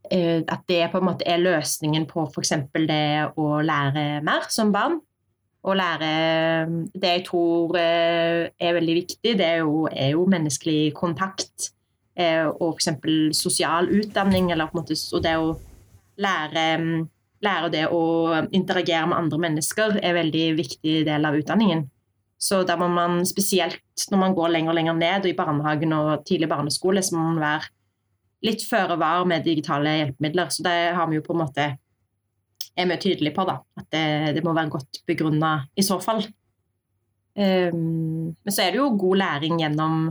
at 0.07 0.61
det 0.71 0.85
på 0.93 1.01
en 1.01 1.09
måte 1.09 1.27
er 1.27 1.41
løsningen 1.43 2.05
på 2.07 2.29
f.eks. 2.29 2.53
det 2.77 3.33
å 3.35 3.47
lære 3.67 4.21
mer 4.23 4.45
som 4.55 4.71
barn 4.71 5.01
å 5.67 5.75
lære 5.75 6.11
Det 6.95 7.11
jeg 7.11 7.25
tror 7.27 7.75
er 7.75 8.77
veldig 8.77 8.95
viktig, 9.01 9.33
det 9.41 9.49
er 9.49 9.65
jo, 9.65 9.89
er 9.91 10.13
jo 10.13 10.29
menneskelig 10.31 10.93
kontakt. 10.95 11.73
Eh, 12.17 12.47
og 12.49 12.81
f.eks. 12.81 13.37
sosial 13.37 13.91
utdanning, 13.93 14.51
eller 14.53 14.71
på 14.71 14.79
en 14.79 14.83
måte, 14.85 14.97
og 15.13 15.25
det 15.25 15.35
å 15.37 15.51
lære, 16.23 16.65
lære 17.45 17.73
det 17.75 17.85
å 17.93 18.03
interagere 18.57 19.11
med 19.11 19.19
andre 19.19 19.43
mennesker 19.49 19.99
er 20.01 20.11
en 20.11 20.19
veldig 20.23 20.47
viktig 20.63 20.97
del 21.09 21.29
av 21.29 21.37
utdanningen. 21.37 21.85
Så 22.39 22.63
da 22.69 22.77
må 22.81 22.89
man 22.93 23.23
spesielt 23.29 24.09
når 24.13 24.21
man 24.21 24.37
går 24.37 24.53
lenger 24.53 24.73
og 24.73 24.79
lenger 24.79 24.97
ned 24.99 25.25
og 25.25 25.31
i 25.31 25.37
barnehagen 25.37 25.95
og 25.97 26.27
tidlig 26.29 26.49
barneskole, 26.53 27.03
så 27.05 27.17
må 27.17 27.31
man 27.31 27.41
være 27.41 27.73
litt 28.47 28.65
føre 28.69 28.99
var 29.01 29.25
med 29.29 29.45
digitale 29.45 29.95
hjelpemidler. 30.01 30.51
Så 30.53 30.65
det 30.67 30.77
har 30.97 31.09
vi 31.09 31.19
jo 31.19 31.25
på 31.25 31.37
en 31.37 31.43
måte 31.43 31.71
er 32.77 32.91
vi 32.91 32.99
tydelige 33.01 33.35
på. 33.37 33.47
da, 33.49 33.61
At 33.81 33.89
det, 33.93 34.05
det 34.37 34.45
må 34.45 34.53
være 34.57 34.73
godt 34.73 35.01
begrunna 35.09 35.59
i 35.77 35.85
så 35.85 35.99
fall. 36.03 36.25
Um, 37.37 38.33
men 38.33 38.53
så 38.53 38.65
er 38.65 38.73
det 38.73 38.81
jo 38.81 38.93
god 38.97 39.21
læring 39.21 39.61
gjennom, 39.61 40.07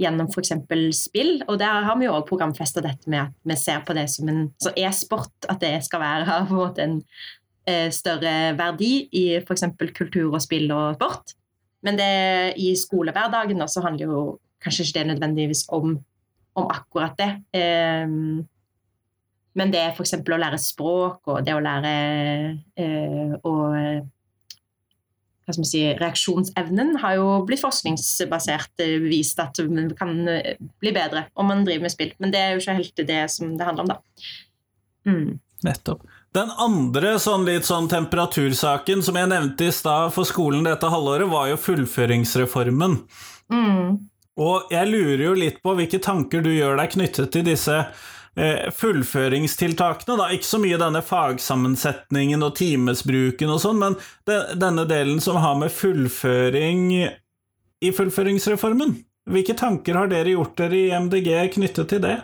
gjennom 0.00 0.30
f.eks. 0.30 0.54
spill. 0.96 1.34
Og 1.48 1.58
der 1.60 1.84
har 1.86 1.98
vi 1.98 2.08
jo 2.08 2.14
òg 2.16 2.28
programfesta 2.28 2.82
dette 2.84 3.10
med 3.10 3.28
at 3.28 3.34
vi 3.46 3.56
ser 3.58 3.84
på 3.86 3.96
det 3.96 4.06
som 4.12 4.30
en 4.32 4.46
e-sport. 4.76 5.32
At 5.48 5.60
det 5.62 5.74
skal 5.86 6.02
være 6.02 6.40
på 6.48 6.54
en 6.54 6.60
måte 6.60 6.86
en 6.86 6.96
eh, 7.68 7.88
større 7.94 8.54
verdi 8.58 8.92
i 9.12 9.26
f.eks. 9.40 9.66
kultur 9.96 10.32
og 10.32 10.40
spill 10.44 10.70
og 10.74 10.96
sport. 10.98 11.36
Men 11.86 11.96
det, 11.96 12.12
i 12.60 12.74
skolehverdagen 12.76 13.60
da, 13.60 13.68
så 13.70 13.84
handler 13.84 14.10
jo 14.10 14.24
kanskje 14.60 14.84
ikke 14.84 14.98
det 14.98 15.06
nødvendigvis 15.14 15.64
om, 15.72 15.94
om 16.54 16.66
akkurat 16.68 17.16
det. 17.16 17.30
Um, 18.04 18.42
men 19.56 19.72
det 19.72 19.80
er 19.80 19.94
f.eks. 19.94 20.18
å 20.20 20.40
lære 20.40 20.60
språk 20.60 21.30
og 21.32 21.44
det 21.46 21.56
å 21.56 21.62
lære 21.64 21.94
eh, 22.78 23.32
man 23.40 24.02
si, 25.56 25.82
Reaksjonsevnen 25.98 26.96
har 27.02 27.18
jo 27.18 27.26
blitt 27.48 27.62
forskningsbasert 27.62 28.82
eh, 28.84 28.96
vist 29.02 29.40
at 29.42 29.60
man 29.68 29.90
kan 29.98 30.16
eh, 30.28 30.56
bli 30.82 30.92
bedre 30.96 31.26
om 31.34 31.50
man 31.50 31.64
driver 31.66 31.88
med 31.88 31.94
spill. 31.94 32.14
Men 32.22 32.34
det 32.34 32.40
er 32.40 32.54
jo 32.54 32.62
ikke 32.62 32.78
helt 32.80 33.04
det 33.10 33.20
som 33.34 33.56
det 33.58 33.68
handler 33.68 33.86
om, 33.86 33.92
da. 33.94 34.30
Mm. 35.10 35.38
Nettopp. 35.66 36.06
Den 36.30 36.52
andre 36.62 37.16
sånn 37.18 37.42
litt 37.48 37.66
sånn 37.66 37.88
temperatursaken 37.90 39.02
som 39.02 39.16
jeg 39.18 39.30
nevnte 39.32 39.66
i 39.66 39.74
stad 39.74 40.12
for 40.14 40.28
skolen 40.28 40.68
dette 40.68 40.88
halvåret, 40.92 41.26
var 41.28 41.48
jo 41.50 41.58
fullføringsreformen. 41.58 43.00
Mm. 43.50 43.98
Og 44.40 44.70
jeg 44.72 44.88
lurer 44.88 45.24
jo 45.24 45.34
litt 45.36 45.58
på 45.64 45.74
hvilke 45.76 45.98
tanker 46.02 46.44
du 46.44 46.52
gjør 46.54 46.78
deg 46.78 46.94
knyttet 46.94 47.32
til 47.34 47.44
disse 47.50 47.80
fullføringstiltakene. 48.76 50.16
Da. 50.16 50.28
Ikke 50.32 50.48
så 50.48 50.60
mye 50.62 50.78
denne 50.80 51.02
fagsammensetningen 51.04 52.42
og 52.46 52.54
timesbruken 52.58 53.52
og 53.52 53.60
sånn, 53.62 53.80
men 53.82 53.98
denne 54.26 54.86
delen 54.88 55.20
som 55.22 55.40
har 55.42 55.58
med 55.60 55.72
fullføring 55.74 56.86
i 57.80 57.92
fullføringsreformen. 57.96 58.98
Hvilke 59.30 59.54
tanker 59.58 59.98
har 59.98 60.10
dere 60.10 60.34
gjort 60.34 60.56
dere 60.58 60.78
i 60.78 60.90
MDG 60.96 61.30
knyttet 61.54 61.92
til 61.92 62.02
det? 62.04 62.16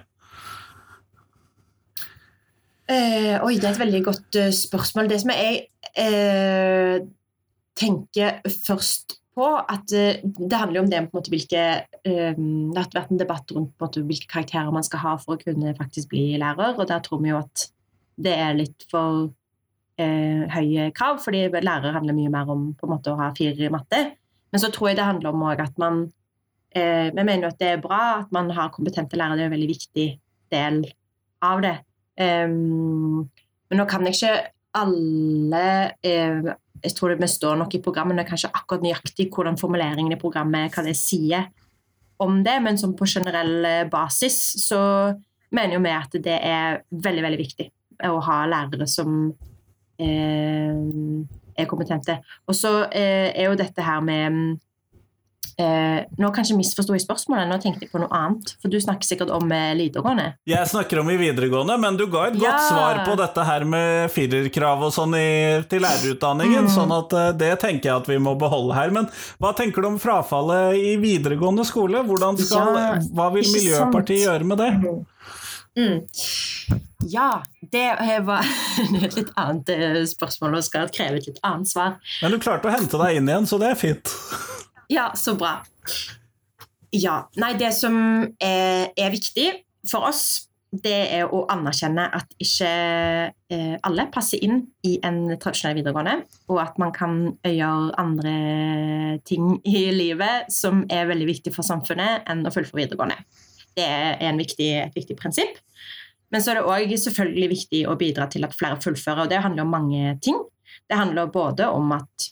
Eh, 2.86 3.34
oi, 3.42 3.56
det 3.58 3.66
er 3.66 3.72
et 3.74 3.82
veldig 3.82 4.02
godt 4.06 4.38
uh, 4.38 4.50
spørsmål. 4.54 5.08
Det 5.10 5.18
som 5.22 5.32
jeg 5.34 5.62
eh, 5.98 7.00
tenker 7.76 8.38
først 8.46 9.18
på 9.36 9.46
at 9.60 9.92
eh, 9.92 10.22
det 10.24 10.58
handler 10.58 10.82
om 10.82 10.90
det 10.90 11.00
på 11.04 11.10
en 11.10 11.18
måte 11.18 11.32
hvilke 11.32 11.64
um, 12.08 12.72
Det 12.72 12.80
har 12.80 12.92
vært 12.94 13.12
en 13.12 13.20
debatt 13.20 13.52
rundt 13.52 13.74
en 13.74 13.84
måte, 13.84 14.04
hvilke 14.08 14.30
karakterer 14.32 14.72
man 14.74 14.86
skal 14.86 15.02
ha 15.02 15.16
for 15.20 15.36
å 15.36 15.42
kunne 15.42 15.74
faktisk 15.76 16.10
bli 16.12 16.28
lærer, 16.40 16.76
og 16.76 16.88
der 16.88 17.02
tror 17.04 17.20
vi 17.22 17.32
jo 17.34 17.40
at 17.42 17.66
det 18.16 18.32
er 18.32 18.56
litt 18.56 18.86
for 18.90 19.28
uh, 19.28 20.42
høye 20.56 20.88
krav, 20.96 21.20
fordi 21.24 21.46
lærere 21.52 21.92
handler 21.98 22.16
mye 22.16 22.32
mer 22.32 22.52
om 22.52 22.70
måte 22.88 23.12
å 23.12 23.20
ha 23.20 23.32
fire 23.36 23.68
i 23.68 23.72
matte. 23.72 24.02
Men 24.54 24.62
så 24.62 24.70
tror 24.72 24.90
jeg 24.90 25.00
det 25.00 25.08
handler 25.10 25.34
om 25.34 25.44
at 25.52 25.80
man 25.82 26.06
uh, 26.06 27.08
Vi 27.12 27.22
mener 27.22 27.44
jo 27.44 27.52
at 27.52 27.60
det 27.60 27.72
er 27.74 27.82
bra 27.84 28.02
at 28.22 28.32
man 28.32 28.48
har 28.56 28.72
kompetente 28.72 29.20
lærere, 29.20 29.36
det 29.36 29.46
er 29.46 29.52
en 29.52 29.58
veldig 29.58 29.72
viktig 29.74 30.10
del 30.54 30.84
av 31.44 31.64
det. 31.64 31.76
Um, 32.16 33.26
men 33.68 33.82
nå 33.82 33.84
kan 33.90 34.06
jeg 34.08 34.16
ikke 34.16 34.36
alle 34.80 35.66
uh, 36.08 36.54
jeg 36.82 36.94
tror 36.96 37.14
det 37.16 37.28
står 37.30 37.56
nok 37.60 37.74
i 37.76 37.82
programmene 37.84 38.26
kanskje 38.26 38.52
akkurat 38.52 38.84
nøyaktig 38.84 39.28
hvordan 39.34 39.58
formuleringen 39.60 40.14
i 40.14 40.20
programmet 40.20 40.74
hva 40.74 40.84
det 40.86 40.96
sier 40.98 41.48
om 42.22 42.38
det, 42.44 42.56
men 42.64 42.78
som 42.80 42.94
på 42.96 43.08
generell 43.08 43.64
eh, 43.68 43.88
basis 43.92 44.38
så 44.62 44.80
mener 45.56 45.76
jo 45.76 45.82
vi 45.84 45.92
at 45.92 46.14
det 46.24 46.36
er 46.36 46.78
veldig, 46.90 47.24
veldig 47.26 47.40
viktig 47.40 47.66
å 48.08 48.20
ha 48.24 48.38
lærere 48.48 48.88
som 48.88 49.18
eh, 50.00 50.72
er 51.56 51.68
kompetente. 51.68 52.18
Og 52.48 52.56
så 52.56 52.72
eh, 52.88 53.32
er 53.32 53.50
jo 53.50 53.58
dette 53.60 53.84
her 53.84 54.00
med 54.04 54.56
Eh, 55.56 56.02
nå 56.20 56.28
kanskje 56.36 56.52
misforsto 56.58 56.92
jeg 56.92 57.00
spørsmålet, 57.06 57.48
nå 57.48 57.56
tenkte 57.62 57.86
jeg 57.86 57.92
på 57.92 58.00
noe 58.02 58.12
annet. 58.12 58.50
For 58.60 58.68
du 58.72 58.76
snakker 58.82 59.08
sikkert 59.08 59.30
om 59.32 59.48
eh, 59.56 59.72
videregående. 59.78 60.26
Jeg 60.48 60.68
snakker 60.68 61.00
om 61.00 61.08
i 61.08 61.16
videregående, 61.20 61.78
men 61.80 61.96
du 61.96 62.04
ga 62.12 62.26
et 62.28 62.36
ja. 62.36 62.50
godt 62.50 62.66
svar 62.66 63.00
på 63.06 63.14
dette 63.16 63.46
her 63.48 63.64
med 63.64 64.12
firerkrav 64.12 64.84
og 64.84 64.92
sånn 64.92 65.16
i, 65.16 65.28
til 65.70 65.80
lærerutdanningen, 65.86 66.68
mm. 66.68 66.72
sånn 66.74 66.92
at 66.92 67.16
eh, 67.16 67.30
det 67.40 67.54
tenker 67.62 67.88
jeg 67.88 68.02
at 68.02 68.10
vi 68.10 68.18
må 68.20 68.34
beholde 68.36 68.76
her. 68.76 68.92
Men 68.92 69.08
hva 69.40 69.54
tenker 69.56 69.80
du 69.80 69.94
om 69.94 70.00
frafallet 70.02 70.76
i 70.76 70.96
videregående 71.00 71.64
skole? 71.64 72.04
Skal, 72.36 72.76
ja, 72.76 72.90
hva 73.16 73.30
vil 73.32 73.48
Miljøpartiet 73.48 74.26
sant? 74.26 74.26
gjøre 74.28 74.50
med 74.50 74.60
det? 74.60 74.70
Mm. 75.76 76.76
Ja, 77.08 77.30
det 77.72 77.86
var 78.28 78.44
et 79.06 79.16
litt 79.16 79.32
annet 79.40 79.72
eh, 79.72 80.02
spørsmål 80.12 80.58
og 80.60 80.68
skal 80.68 80.92
kreve 80.92 81.22
et 81.22 81.30
litt 81.32 81.40
annet 81.46 81.72
svar. 81.72 81.96
Men 82.20 82.36
du 82.36 82.40
klarte 82.44 82.68
å 82.68 82.76
hente 82.76 83.00
deg 83.00 83.22
inn 83.22 83.32
igjen, 83.32 83.48
så 83.48 83.60
det 83.62 83.72
er 83.72 83.80
fint. 83.80 84.12
Ja, 84.92 85.10
så 85.16 85.34
bra. 85.38 85.58
Ja. 86.94 87.20
Nei, 87.40 87.54
det 87.58 87.72
som 87.76 87.96
er, 88.38 88.92
er 88.96 89.14
viktig 89.14 89.48
for 89.90 90.06
oss, 90.08 90.46
det 90.76 90.96
er 91.14 91.30
å 91.32 91.44
anerkjenne 91.52 92.08
at 92.16 92.32
ikke 92.42 92.70
eh, 93.54 93.74
alle 93.86 94.06
passer 94.12 94.42
inn 94.44 94.64
i 94.86 94.96
en 95.06 95.36
tradisjonell 95.40 95.78
videregående, 95.78 96.16
og 96.50 96.60
at 96.60 96.78
man 96.82 96.92
kan 96.94 97.18
gjøre 97.46 97.94
andre 98.02 98.34
ting 99.28 99.56
i 99.64 99.86
livet 99.94 100.50
som 100.52 100.84
er 100.92 101.08
veldig 101.10 101.28
viktig 101.30 101.54
for 101.54 101.66
samfunnet, 101.66 102.26
enn 102.28 102.44
å 102.46 102.52
fullføre 102.52 102.82
videregående. 102.82 103.18
Det 103.76 103.86
er 103.86 104.36
viktig, 104.38 104.70
et 104.82 104.96
viktig 104.96 105.18
prinsipp. 105.20 105.60
Men 106.34 106.42
så 106.42 106.52
er 106.52 106.58
det 106.58 106.68
òg 106.68 106.94
selvfølgelig 106.98 107.50
viktig 107.52 107.82
å 107.86 107.96
bidra 107.98 108.26
til 108.30 108.46
at 108.46 108.56
flere 108.56 108.80
fullfører, 108.82 109.26
og 109.26 109.32
det 109.32 109.42
handler 109.44 109.66
om 109.66 109.74
mange 109.76 110.16
ting. 110.24 110.38
Det 110.90 110.98
handler 110.98 111.30
både 111.32 111.68
om 111.70 111.92
at 111.94 112.30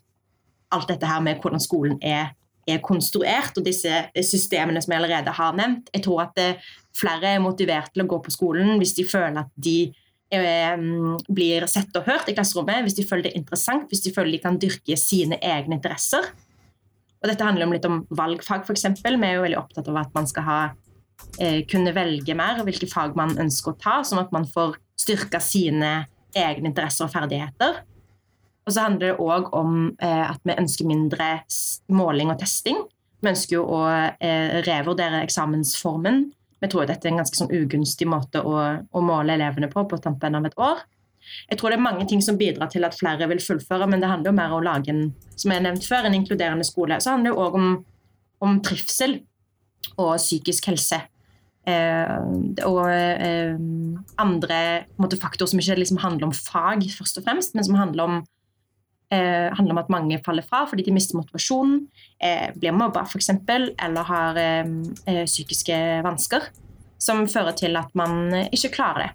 alt 0.75 0.91
dette 0.91 1.07
her 1.07 1.23
med 1.23 1.39
hvordan 1.43 1.63
skolen 1.63 2.01
er, 2.03 2.33
er 2.71 2.81
konstruert, 2.85 3.57
og 3.59 3.67
disse 3.67 4.05
systemene 4.25 4.83
som 4.83 4.95
jeg 4.95 5.03
allerede 5.03 5.35
har 5.37 5.59
nevnt. 5.59 5.91
Jeg 5.95 6.05
tror 6.07 6.25
at 6.27 6.41
eh, 6.41 6.71
flere 6.97 7.35
er 7.35 7.45
motivert 7.45 7.93
til 7.93 8.05
å 8.05 8.09
gå 8.11 8.21
på 8.25 8.35
skolen 8.35 8.79
hvis 8.81 8.97
de 8.99 9.07
føler 9.09 9.43
at 9.45 9.53
de 9.55 9.79
eh, 10.35 10.87
blir 11.29 11.67
sett 11.71 11.95
og 11.99 12.09
hørt 12.09 12.31
i 12.31 12.37
klasserommet, 12.37 12.85
hvis 12.87 12.99
de 12.99 13.07
føler 13.09 13.29
det 13.29 13.35
er 13.35 13.43
interessant, 13.43 13.87
hvis 13.91 14.05
de 14.07 14.15
føler 14.15 14.37
de 14.37 14.43
kan 14.47 14.59
dyrke 14.61 14.99
sine 15.01 15.41
egne 15.43 15.79
interesser. 15.79 16.33
Og 17.23 17.31
dette 17.31 17.47
handler 17.47 17.69
om 17.69 17.73
litt 17.73 17.87
om 17.89 18.03
valgfag, 18.13 18.67
f.eks. 18.67 18.89
Vi 19.01 19.15
er 19.15 19.39
jo 19.39 19.45
veldig 19.47 19.61
opptatt 19.61 19.89
av 19.89 20.03
at 20.03 20.17
man 20.17 20.29
skal 20.29 20.45
ha, 20.49 20.59
eh, 21.41 21.63
kunne 21.71 21.95
velge 21.97 22.37
mer 22.37 22.61
hvilke 22.67 22.89
fag 22.91 23.17
man 23.17 23.33
ønsker 23.41 23.73
å 23.73 23.81
ta, 23.81 24.03
sånn 24.05 24.21
at 24.21 24.35
man 24.35 24.45
får 24.49 24.77
styrka 25.01 25.41
sine 25.41 26.05
egne 26.37 26.69
interesser 26.69 27.07
og 27.07 27.15
ferdigheter. 27.15 27.83
Og 28.65 28.73
så 28.73 28.87
handler 28.87 29.13
det 29.13 29.21
òg 29.21 29.51
om 29.57 29.75
eh, 30.01 30.25
at 30.25 30.41
vi 30.47 30.57
ønsker 30.57 30.89
mindre 30.89 31.29
måling 31.93 32.33
og 32.33 32.41
testing. 32.41 32.81
Vi 33.21 33.33
ønsker 33.33 33.59
jo 33.59 33.67
å 33.77 33.83
eh, 33.93 34.61
revurdere 34.65 35.23
eksamensformen. 35.25 36.25
Vi 36.65 36.71
tror 36.73 36.89
dette 36.89 37.09
er 37.09 37.13
en 37.13 37.21
ganske 37.21 37.37
sånn 37.37 37.53
ugunstig 37.53 38.09
måte 38.09 38.41
å, 38.41 38.57
å, 38.89 39.05
måle 39.05 39.37
elevene 39.37 39.69
på 39.73 39.85
på 39.89 40.01
tampen 40.01 40.39
av 40.39 40.49
et 40.49 40.57
år. 40.57 40.81
Jeg 41.51 41.59
tror 41.61 41.73
det 41.73 41.79
er 41.79 41.85
mange 41.85 42.07
ting 42.09 42.21
som 42.25 42.39
bidrar 42.41 42.71
til 42.73 42.85
at 42.85 42.97
flere 42.97 43.29
vil 43.29 43.41
fullføre, 43.41 43.89
men 43.89 44.01
det 44.01 44.09
handler 44.11 44.31
jo 44.31 44.37
mer 44.37 44.53
om 44.53 44.61
å 44.61 44.65
lage 44.65 44.93
en 44.93 45.07
som 45.37 45.53
jeg 45.53 45.65
nevnt 45.65 45.89
før, 45.89 46.09
en 46.09 46.17
inkluderende 46.17 46.65
skole. 46.69 47.01
Så 47.01 47.13
handler 47.13 47.33
det 47.33 47.45
òg 47.45 47.57
om, 47.61 47.71
om, 48.45 48.61
trivsel 48.65 49.19
og 49.97 50.17
psykisk 50.21 50.69
helse. 50.73 51.01
Eh, 51.69 52.17
og 52.69 52.83
eh, 52.93 53.57
andre 54.21 54.61
faktorer 55.21 55.53
som 55.53 55.61
ikke 55.61 55.81
liksom 55.81 56.01
handler 56.05 56.29
om 56.29 56.37
fag, 56.37 56.85
først 56.93 57.21
og 57.21 57.29
fremst, 57.29 57.57
men 57.57 57.69
som 57.69 57.81
handler 57.81 58.09
om 58.09 58.23
eh, 59.15 59.49
handler 59.55 59.77
om 59.77 59.81
at 59.83 59.93
mange 59.93 60.21
faller 60.25 60.47
fra 60.47 60.65
fordi 60.69 60.85
de 60.87 60.95
mister 60.95 61.19
motivasjonen, 61.19 61.85
eh, 62.23 62.51
blir 62.57 62.75
mobba 62.77 63.05
f.eks., 63.07 63.31
eller 63.31 64.09
har 64.11 64.41
eh, 64.41 64.73
eh, 65.11 65.25
psykiske 65.29 65.79
vansker, 66.07 66.49
som 66.99 67.27
fører 67.31 67.57
til 67.59 67.77
at 67.79 67.93
man 67.99 68.35
ikke 68.51 68.73
klarer 68.75 69.07
det. 69.07 69.11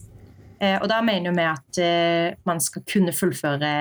Eh, 0.60 0.78
og 0.78 0.88
da 0.92 1.00
mener 1.06 1.36
vi 1.36 1.48
at 1.48 1.82
eh, 1.84 2.38
man 2.48 2.62
skal 2.64 2.86
kunne 2.88 3.16
fullføre 3.16 3.74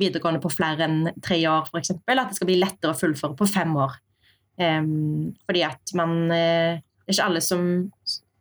videregående 0.00 0.42
på 0.44 0.52
flere 0.52 0.84
enn 0.84 1.10
tre 1.24 1.38
år, 1.48 1.70
f.eks. 1.70 1.94
At 1.96 2.26
det 2.28 2.38
skal 2.38 2.50
bli 2.50 2.60
lettere 2.60 2.92
å 2.92 2.98
fullføre 2.98 3.36
på 3.38 3.48
fem 3.48 3.72
år. 3.80 4.02
fordi 4.56 5.62
at 5.62 5.90
man 5.92 6.30
Det 6.30 7.12
er 7.12 7.12
ikke 7.12 7.24
alle 7.26 7.40
som 7.44 7.90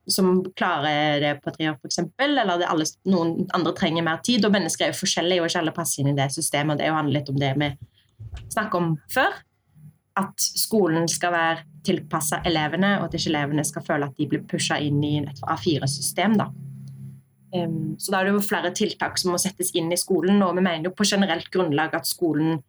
som 0.08 0.44
klarer 0.58 1.20
det 1.24 1.34
på 1.44 1.54
tre 1.56 1.70
år, 1.72 1.78
f.eks. 1.82 2.00
Eller 2.22 2.50
alle, 2.50 2.88
noen 3.10 3.48
andre 3.56 3.74
trenger 3.78 4.06
mer 4.06 4.22
tid. 4.26 4.46
Og 4.46 4.54
mennesker 4.54 4.88
er 4.88 4.94
jo 4.94 5.02
forskjellige, 5.02 5.42
og 5.42 5.50
ikke 5.50 5.64
alle 5.64 5.76
passer 5.76 6.04
inn 6.04 6.14
i 6.14 6.18
det 6.18 6.30
systemet. 6.36 6.76
og 6.76 6.84
Det 6.84 6.94
handler 6.98 7.20
litt 7.20 7.32
om 7.34 7.40
det 7.42 7.54
vi 7.62 7.72
snakket 8.54 8.78
om 8.82 8.92
før. 9.12 9.40
At 10.16 10.46
skolen 10.46 11.10
skal 11.12 11.34
være 11.36 11.66
tilpassa 11.86 12.42
elevene, 12.48 12.96
og 13.00 13.10
at 13.10 13.18
ikke 13.18 13.34
elevene 13.34 13.66
skal 13.68 13.86
føle 13.86 14.08
at 14.10 14.16
de 14.20 14.30
blir 14.30 14.46
pusha 14.50 14.78
inn 14.82 15.02
i 15.06 15.18
et 15.24 15.42
A4-system. 15.44 16.38
da. 16.42 16.52
Um, 17.56 17.96
så 18.00 18.12
da 18.12 18.20
er 18.20 18.28
det 18.28 18.36
jo 18.36 18.44
flere 18.44 18.72
tiltak 18.76 19.20
som 19.22 19.32
må 19.32 19.40
settes 19.40 19.72
inn 19.78 19.92
i 19.94 20.00
skolen, 20.00 20.42
og 20.44 20.56
vi 20.58 20.64
mener 20.66 20.90
jo 20.90 20.96
på 20.96 21.08
generelt 21.08 21.50
grunnlag 21.54 21.94
at 21.96 22.10
skolen 22.10 22.60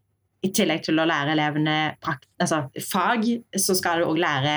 i 0.45 0.53
tillegg 0.55 0.85
til 0.87 1.01
å 1.01 1.07
lære 1.09 1.33
elevene 1.35 1.77
altså, 2.05 2.67
fag, 2.85 3.25
så 3.57 3.75
skal 3.75 4.03
det 4.03 4.11
òg 4.11 4.21
lære 4.21 4.57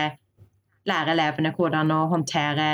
lære 0.88 1.14
elevene 1.16 1.54
hvordan 1.56 1.92
å 1.94 2.06
håndtere 2.14 2.70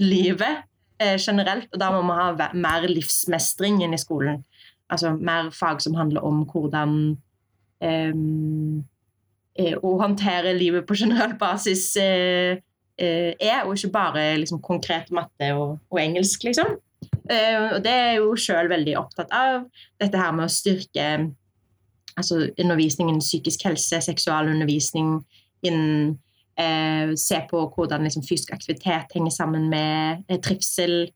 livet 0.00 0.64
eh, 1.00 1.16
generelt. 1.18 1.68
Og 1.72 1.80
da 1.80 1.90
må 1.94 2.02
vi 2.06 2.18
ha 2.20 2.50
mer 2.54 2.86
livsmestring 2.88 3.82
inn 3.84 3.96
i 3.96 4.00
skolen. 4.00 4.42
Altså 4.90 5.14
mer 5.16 5.52
fag 5.54 5.82
som 5.84 5.94
handler 5.98 6.24
om 6.26 6.42
hvordan 6.50 6.94
ehm, 7.84 8.80
eh, 9.54 9.76
å 9.76 9.94
håndtere 10.00 10.56
livet 10.56 10.86
på 10.88 10.98
generell 10.98 11.36
basis 11.38 11.92
eh, 12.00 12.58
eh, 12.98 13.32
er, 13.36 13.64
og 13.64 13.76
ikke 13.76 13.94
bare 13.94 14.24
liksom, 14.42 14.62
konkret 14.64 15.12
matte 15.14 15.52
og, 15.54 15.78
og 15.90 16.00
engelsk, 16.02 16.48
liksom. 16.48 16.78
Eh, 17.30 17.76
og 17.76 17.84
det 17.84 17.92
er 17.92 18.16
jo 18.18 18.34
sjøl 18.38 18.70
veldig 18.72 18.96
opptatt 18.98 19.30
av. 19.34 19.62
Dette 20.02 20.18
her 20.18 20.34
med 20.34 20.48
å 20.48 20.52
styrke 20.52 21.06
altså, 22.16 22.42
undervisningen 22.58 23.22
psykisk 23.22 23.64
helse, 23.68 24.02
seksualundervisning 24.08 25.20
innen 25.66 26.18
Eh, 26.58 27.14
se 27.16 27.38
på 27.50 27.62
hvordan 27.74 28.04
liksom, 28.04 28.24
fysisk 28.26 28.52
aktivitet 28.52 29.14
henger 29.14 29.32
sammen 29.32 29.68
med 29.72 30.24
eh, 30.28 30.40
trivsel. 30.42 31.10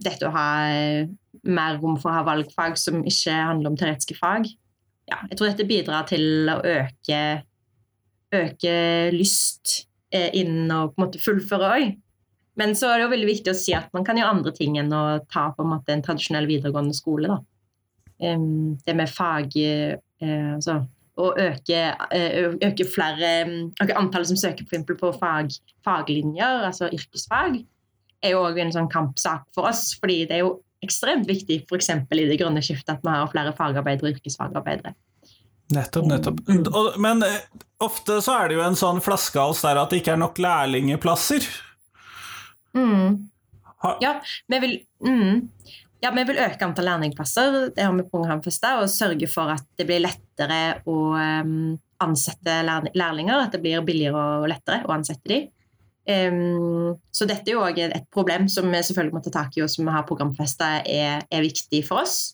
Dette 0.00 0.28
å 0.28 0.34
ha 0.34 0.48
eh, 0.70 1.08
mer 1.48 1.78
rom 1.80 1.96
for 2.00 2.12
å 2.12 2.18
ha 2.20 2.26
valgfag 2.28 2.76
som 2.78 3.00
ikke 3.06 3.34
handler 3.34 3.72
om 3.72 3.78
teoretiske 3.80 4.18
fag. 4.18 4.46
Ja, 5.10 5.22
jeg 5.30 5.38
tror 5.38 5.50
dette 5.50 5.66
bidrar 5.66 6.06
til 6.06 6.50
å 6.52 6.60
øke, 6.60 7.22
øke 8.36 8.74
lyst 9.14 9.88
eh, 10.14 10.30
innen 10.38 10.70
å 10.70 10.84
på 10.90 11.00
en 11.00 11.06
måte 11.06 11.22
fullføre 11.22 11.72
òg. 11.74 11.90
Men 12.60 12.76
så 12.76 12.90
er 12.90 12.98
det 12.98 13.06
jo 13.06 13.14
veldig 13.14 13.30
viktig 13.30 13.52
å 13.52 13.58
si 13.58 13.74
at 13.74 13.90
man 13.96 14.04
kan 14.06 14.18
gjøre 14.20 14.36
andre 14.36 14.52
ting 14.54 14.76
enn 14.78 14.92
å 14.92 15.04
ta 15.32 15.48
på 15.56 15.64
en 15.64 15.72
måte 15.72 15.94
en 15.94 16.04
tradisjonell 16.04 16.48
videregående 16.50 16.94
skole. 16.94 17.30
Da. 17.30 17.40
Um, 18.20 18.76
det 18.84 18.94
med 18.98 19.08
fag 19.08 19.54
eh, 19.56 19.96
altså 20.20 20.82
å 21.20 21.30
øke, 21.38 21.82
eh, 22.16 22.48
øke, 22.66 22.86
flere, 22.88 23.34
øke 23.82 23.98
antallet 23.98 24.30
som 24.30 24.40
søker 24.40 24.66
på, 24.68 24.96
på 24.98 25.12
fag, 25.20 25.52
faglinjer, 25.86 26.66
altså 26.70 26.90
yrkesfag, 26.92 27.60
er 28.20 28.34
jo 28.34 28.42
òg 28.44 28.58
en 28.60 28.74
sånn 28.74 28.90
kampsak 28.92 29.46
for 29.56 29.70
oss. 29.70 29.94
fordi 30.00 30.24
det 30.28 30.38
er 30.38 30.44
jo 30.44 30.58
ekstremt 30.84 31.28
viktig 31.28 31.62
f.eks. 31.68 31.90
i 31.92 32.26
det 32.28 32.38
grønne 32.40 32.62
skiftet 32.64 32.96
at 32.96 33.04
vi 33.04 33.12
har 33.12 33.30
flere 33.32 33.54
fagarbeidere 33.56 34.08
og 34.08 34.18
yrkesfagarbeidere. 34.18 34.94
Nettopp, 35.70 36.06
nettopp. 36.10 36.40
Mm. 36.48 37.00
Men 37.02 37.22
eh, 37.22 37.42
ofte 37.84 38.18
så 38.24 38.40
er 38.40 38.50
det 38.50 38.58
jo 38.58 38.64
en 38.64 38.78
sånn 38.78 39.02
flaskehals 39.04 39.62
der 39.62 39.78
at 39.78 39.92
det 39.92 40.00
ikke 40.02 40.16
er 40.16 40.22
nok 40.24 40.40
lærlingeplasser. 40.42 41.46
Mm. 42.76 43.30
Ja, 44.02 44.16
vi 44.50 44.58
vil 44.60 44.74
mm. 45.06 45.46
Ja, 46.00 46.10
Vi 46.16 46.24
vil 46.24 46.40
øke 46.40 46.64
antall 46.64 46.86
lærlingplasser 46.88 47.56
det 47.76 47.84
har 47.84 47.92
vi 47.92 48.06
programfesta, 48.08 48.78
og 48.80 48.88
sørge 48.88 49.28
for 49.28 49.52
at 49.52 49.66
det 49.76 49.84
blir 49.88 50.00
lettere 50.00 50.80
å 50.88 50.98
um, 51.12 51.74
ansette 52.00 52.54
lærlinger. 52.96 53.36
At 53.36 53.52
det 53.52 53.60
blir 53.64 53.84
billigere 53.84 54.22
og 54.40 54.48
lettere 54.48 54.86
å 54.88 54.94
ansette 54.96 55.28
dem. 55.28 55.50
Um, 56.08 56.96
så 57.12 57.28
dette 57.28 57.52
er 57.52 57.58
jo 57.58 57.66
òg 57.66 57.82
et 57.84 58.08
problem 58.12 58.48
som 58.48 58.70
vi 58.72 58.80
selvfølgelig 58.80 59.18
må 59.18 59.22
ta 59.26 59.34
tak 59.34 59.58
i, 59.58 59.64
og 59.64 59.68
som 59.72 59.84
vi 59.84 59.92
har 59.92 60.08
programfesta 60.08 60.70
er, 60.80 61.26
er, 61.28 61.44
viktig 61.44 61.82
for 61.86 62.06
oss. 62.06 62.32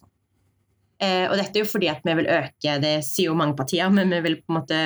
Uh, 1.03 1.27
og 1.27 1.35
dette 1.37 1.59
er 1.59 1.65
jo 1.65 1.69
fordi 1.69 1.91
at 1.91 2.07
vi 2.07 2.15
vil 2.21 2.31
øke, 2.37 2.77
det 2.81 2.95
sier 3.05 3.33
jo 3.33 3.37
mange 3.37 3.57
partier, 3.59 3.91
men 3.91 4.15
vi 4.15 4.23
vil 4.29 4.39
på 4.39 4.53
en 4.53 4.61
måte 4.61 4.81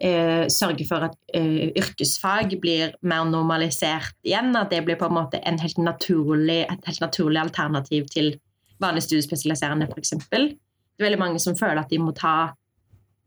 eh, 0.00 0.44
sørge 0.52 0.86
for 0.88 1.06
at 1.06 1.16
eh, 1.36 1.70
yrkesfag 1.78 2.56
blir 2.62 2.94
mer 3.06 3.26
normalisert 3.28 4.16
igjen. 4.26 4.54
At 4.56 4.72
det 4.72 4.82
blir 4.86 4.98
på 5.00 5.08
en 5.10 5.18
måte 5.18 5.42
en 5.46 5.60
helt 5.60 5.80
naturlig, 5.80 6.62
et 6.64 6.88
helt 6.88 7.04
naturlig 7.04 7.42
alternativ 7.42 8.08
til 8.12 8.34
vanlig 8.80 9.04
studiespesialiserende, 9.04 9.90
f.eks. 9.92 10.16
Det 10.30 10.40
er 10.40 11.08
veldig 11.08 11.20
mange 11.20 11.42
som 11.42 11.56
føler 11.56 11.82
at 11.82 11.92
de 11.92 12.00
må 12.00 12.14
ta, 12.16 12.52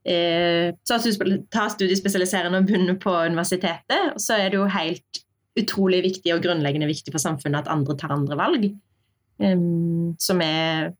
eh, 0.05 0.73
ta 0.85 1.67
studiespesialiserende 1.69 2.61
og 2.61 2.69
begynne 2.69 2.97
på 3.01 3.13
universitetet. 3.29 4.15
Og 4.15 4.21
så 4.21 4.39
er 4.39 4.49
det 4.49 4.61
jo 4.61 4.71
helt 4.71 5.23
utrolig 5.59 6.01
viktig 6.07 6.33
og 6.33 6.41
grunnleggende 6.41 6.89
viktig 6.89 7.13
for 7.13 7.21
samfunnet 7.21 7.63
at 7.63 7.71
andre 7.71 7.95
tar 7.97 8.15
andre 8.15 8.37
valg. 8.39 8.67
Um, 9.41 10.13
som 10.21 10.41
er 10.45 10.91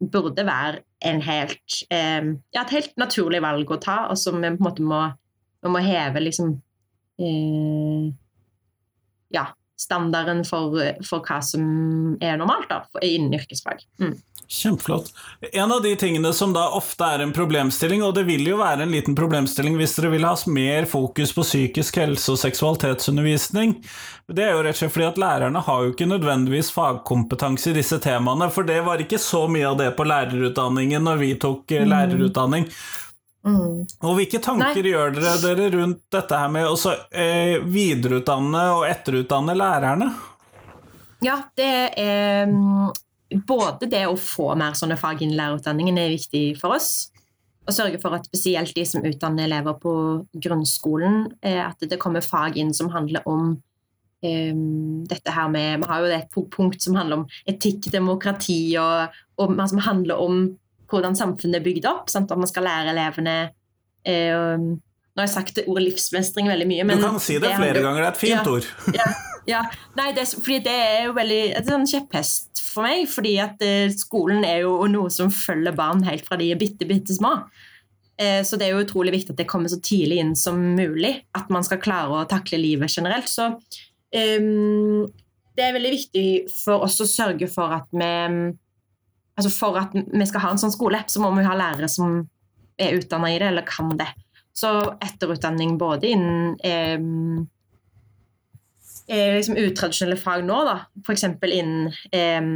burde 0.00 0.44
være 0.46 0.80
helt, 1.24 1.76
eh, 1.92 2.24
ja, 2.54 2.62
et 2.62 2.74
helt 2.76 2.96
naturlig 3.00 3.42
valg 3.44 3.70
å 3.70 3.80
ta, 3.80 3.98
og 4.08 4.18
som 4.18 4.40
vi 4.40 4.48
på 4.48 4.60
en 4.60 4.66
måte 4.68 4.86
må, 4.86 5.00
må 5.68 5.84
heve 5.84 6.24
liksom 6.24 6.56
eh, 7.20 8.10
Ja, 9.30 9.44
standarden 9.80 10.42
for, 10.44 10.76
for, 11.06 11.24
hva 11.24 11.40
som 11.44 11.62
er 12.20 12.36
normalt 12.40 12.68
da, 12.68 12.82
innen 13.00 13.38
yrkesfag. 13.38 13.80
Mm. 14.02 14.18
Kjempeflott. 14.50 15.12
En 15.52 15.72
av 15.72 15.82
de 15.82 15.92
tingene 15.96 16.32
som 16.34 16.52
da 16.52 16.66
ofte 16.74 17.06
er 17.06 17.22
en 17.22 17.32
problemstilling, 17.32 18.02
og 18.02 18.16
det 18.18 18.26
vil 18.26 18.48
jo 18.50 18.58
være 18.58 18.82
en 18.84 18.92
liten 18.92 19.14
problemstilling 19.16 19.78
hvis 19.78 19.94
dere 19.96 20.10
vil 20.16 20.26
ha 20.26 20.34
mer 20.50 20.88
fokus 20.90 21.32
på 21.36 21.44
psykisk 21.46 22.00
helse 22.02 22.34
og 22.34 22.40
seksualitetsundervisning, 22.42 23.76
det 24.30 24.48
er 24.48 24.56
jo 24.56 24.64
rett 24.66 24.76
og 24.76 24.82
slett 24.82 24.94
fordi 24.96 25.08
at 25.08 25.20
lærerne 25.22 25.62
har 25.66 25.84
jo 25.84 25.94
ikke 25.94 26.10
nødvendigvis 26.10 26.72
fagkompetanse 26.74 27.70
i 27.70 27.78
disse 27.78 28.00
temaene, 28.02 28.50
for 28.52 28.66
det 28.66 28.80
var 28.86 29.00
ikke 29.02 29.22
så 29.22 29.46
mye 29.50 29.70
av 29.70 29.78
det 29.80 29.92
på 29.96 30.06
lærerutdanningen 30.10 31.08
når 31.08 31.22
vi 31.22 31.36
tok 31.46 31.78
lærerutdanning. 31.80 32.66
mm. 32.66 33.09
Mm. 33.46 33.86
Og 34.04 34.16
hvilke 34.18 34.40
tanker 34.44 34.82
Nei. 34.82 34.90
gjør 34.92 35.14
dere, 35.16 35.36
dere, 35.40 35.68
rundt 35.78 36.02
dette 36.12 36.40
her 36.42 36.50
med 36.52 36.66
å 36.68 36.74
eh, 37.08 37.56
videreutdanne 37.64 38.64
og 38.76 38.84
etterutdanne 38.88 39.54
lærerne? 39.56 40.10
Ja, 41.24 41.38
det 41.56 41.72
er 42.00 42.52
både 43.46 43.88
det 43.88 44.04
å 44.08 44.18
få 44.18 44.52
mer 44.58 44.76
sånne 44.76 44.98
fag 45.00 45.22
inn 45.22 45.34
i 45.34 45.38
lærerutdanningen 45.38 45.98
er 46.00 46.12
viktig 46.12 46.44
for 46.60 46.76
oss. 46.76 47.10
Og 47.68 47.76
sørge 47.76 48.00
for 48.02 48.16
at 48.16 48.26
spesielt 48.26 48.74
de 48.74 48.84
som 48.88 49.04
utdanner 49.06 49.46
elever 49.46 49.76
på 49.78 49.92
grunnskolen, 50.34 51.26
at 51.40 51.80
det 51.86 52.00
kommer 52.00 52.24
fag 52.24 52.58
inn 52.58 52.72
som 52.74 52.90
handler 52.90 53.26
om 53.30 53.52
um, 54.24 55.04
dette 55.08 55.34
her 55.34 55.52
med 55.52 55.84
Vi 55.84 55.90
har 55.90 56.00
jo 56.00 56.16
et 56.16 56.40
punkt 56.56 56.82
som 56.82 56.96
handler 56.98 57.22
om 57.22 57.28
etikk, 57.48 57.90
demokrati, 57.92 58.74
og, 58.80 59.14
og 59.38 59.54
som 59.70 59.84
handler 59.86 60.24
om 60.24 60.42
hvordan 60.90 61.16
samfunnet 61.18 61.60
er 61.60 61.64
bygd 61.64 61.88
opp. 61.90 62.12
Sant? 62.12 62.30
At 62.30 62.40
man 62.40 62.50
skal 62.50 62.66
lære 62.68 62.94
elevene 62.94 63.36
eh, 64.08 64.54
Nå 65.10 65.18
har 65.18 65.26
jeg 65.26 65.32
sagt 65.32 65.58
ordet 65.66 65.88
livsmestring 65.88 66.46
veldig 66.46 66.66
mye. 66.70 66.84
du 66.86 67.02
kan 67.02 67.18
si 67.20 67.34
det, 67.34 67.48
det 67.48 67.56
flere 67.58 67.80
handler, 67.80 67.82
ganger, 67.82 68.04
det 68.04 68.06
er 68.06 68.12
et 68.12 68.20
fint 68.20 68.36
ja, 68.36 68.44
ord. 68.46 68.68
ja, 69.00 69.08
ja. 69.50 69.62
Nei, 69.98 70.12
det, 70.16 70.28
fordi 70.36 70.60
det 70.68 70.76
er 70.84 71.08
jo 71.08 71.16
veldig 71.16 71.40
et 71.58 71.72
sånn 71.72 71.88
kjepphest 71.90 72.62
for 72.62 72.86
meg. 72.86 73.08
fordi 73.10 73.34
at 73.42 73.64
eh, 73.66 73.90
skolen 73.90 74.46
er 74.46 74.62
jo 74.62 74.76
noe 74.92 75.10
som 75.12 75.32
følger 75.34 75.74
barn 75.76 76.06
helt 76.06 76.28
fra 76.28 76.38
de 76.40 76.52
er 76.54 76.60
bitte, 76.60 76.86
bitte 76.88 77.16
små. 77.16 77.34
Eh, 78.20 78.42
så 78.46 78.58
det 78.60 78.68
er 78.68 78.74
jo 78.74 78.84
utrolig 78.84 79.14
viktig 79.16 79.34
at 79.34 79.40
det 79.40 79.48
kommer 79.50 79.72
så 79.72 79.80
tidlig 79.82 80.20
inn 80.22 80.34
som 80.38 80.60
mulig. 80.76 81.16
At 81.36 81.50
man 81.52 81.66
skal 81.66 81.82
klare 81.82 82.22
å 82.22 82.28
takle 82.30 82.60
livet 82.60 82.92
generelt. 82.92 83.30
Så 83.32 83.50
um, 83.50 85.08
det 85.56 85.66
er 85.66 85.76
veldig 85.76 85.92
viktig 85.94 86.26
for 86.52 86.86
oss 86.86 87.00
å 87.02 87.08
sørge 87.08 87.48
for 87.50 87.72
at 87.80 87.88
vi 87.90 88.10
altså 89.40 89.52
For 89.54 89.78
at 89.80 89.94
vi 89.94 90.26
skal 90.28 90.44
ha 90.44 90.50
en 90.52 90.60
sånn 90.60 90.74
skole, 90.74 91.00
så 91.08 91.22
må 91.22 91.32
vi 91.36 91.46
ha 91.46 91.56
lærere 91.56 91.88
som 91.90 92.20
er 92.80 92.96
utdanna 92.98 93.30
i 93.32 93.38
det, 93.40 93.48
eller 93.50 93.66
kan 93.68 93.96
det. 93.98 94.08
Så 94.56 94.68
etterutdanning 95.04 95.78
både 95.80 96.10
innen 96.10 96.56
eh, 96.66 96.98
liksom 99.36 99.58
utradisjonelle 99.60 100.18
fag 100.20 100.44
nå, 100.46 100.58
da. 100.68 100.76
F.eks. 101.04 101.24
innen 101.48 101.90
eh, 102.16 102.50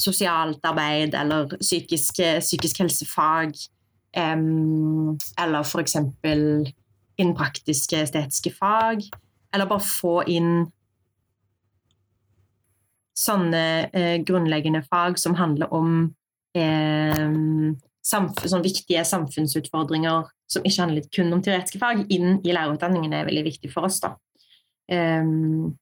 sosialt 0.00 0.64
arbeid 0.64 1.16
eller 1.18 1.56
psykisk, 1.60 2.22
psykisk 2.40 2.82
helsefag. 2.84 3.56
Eh, 4.16 4.36
eller 5.44 5.60
f.eks. 5.64 5.96
innen 6.24 7.36
praktiske, 7.36 8.04
estetiske 8.06 8.54
fag. 8.56 9.04
Eller 9.52 9.68
bare 9.68 9.84
få 9.84 10.20
inn 10.30 10.70
sånne 13.20 13.64
eh, 13.92 14.16
grunnleggende 14.24 14.82
fag 14.88 15.18
som 15.20 15.36
handler 15.38 15.72
om 15.76 15.90
eh, 16.56 17.26
sånne 18.00 18.64
viktige 18.64 19.04
samfunnsutfordringer 19.04 20.30
som 20.50 20.64
ikke 20.66 20.82
handler 20.82 21.10
kun 21.14 21.36
om 21.36 21.42
teoretiske 21.44 21.78
fag, 21.82 22.06
inn 22.10 22.40
i 22.42 22.54
lærerutdanningen 22.54 23.12
er 23.14 23.28
veldig 23.28 23.46
viktig 23.46 23.70
for 23.72 23.86
oss. 23.86 24.00
da. 24.02 24.16
Um, 24.90 25.76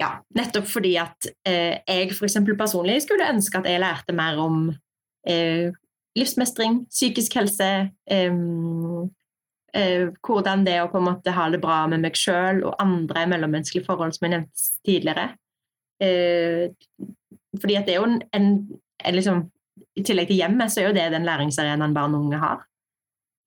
ja, 0.00 0.14
nettopp 0.34 0.66
fordi 0.66 0.94
at 0.98 1.28
eh, 1.46 1.76
jeg 1.84 2.14
f.eks. 2.14 2.38
personlig 2.58 3.02
skulle 3.04 3.28
ønske 3.30 3.60
at 3.60 3.68
jeg 3.68 3.82
lærte 3.82 4.14
mer 4.16 4.40
om 4.40 4.62
eh, 5.28 5.68
livsmestring, 6.18 6.86
psykisk 6.90 7.36
helse, 7.36 7.68
eh, 8.10 8.38
hvordan 10.26 10.64
det 10.66 10.74
er 10.74 10.82
å 10.82 10.90
på 10.90 10.98
en 10.98 11.06
måte 11.12 11.34
ha 11.36 11.46
det 11.52 11.60
bra 11.62 11.84
med 11.92 12.02
meg 12.02 12.16
sjøl 12.18 12.64
og 12.64 12.80
andre 12.82 13.26
mellommenneskelige 13.30 13.86
forhold, 13.86 14.16
som 14.16 14.26
jeg 14.26 14.34
nevnte 14.34 14.66
tidligere. 14.88 15.28
Eh, 16.00 16.70
fordi 17.60 17.76
at 17.76 17.88
det 17.88 17.94
er 17.94 18.00
jo 18.00 18.08
en, 18.08 18.20
en, 18.36 18.50
en 19.04 19.16
liksom, 19.16 19.44
I 19.98 20.04
tillegg 20.06 20.30
til 20.30 20.40
hjemmet, 20.40 20.72
så 20.72 20.82
er 20.82 20.90
jo 20.90 20.96
det 20.96 21.08
den 21.12 21.26
læringsarenaen 21.28 21.96
barn 21.96 22.14
og 22.16 22.26
unge 22.26 22.40
har. 22.40 22.66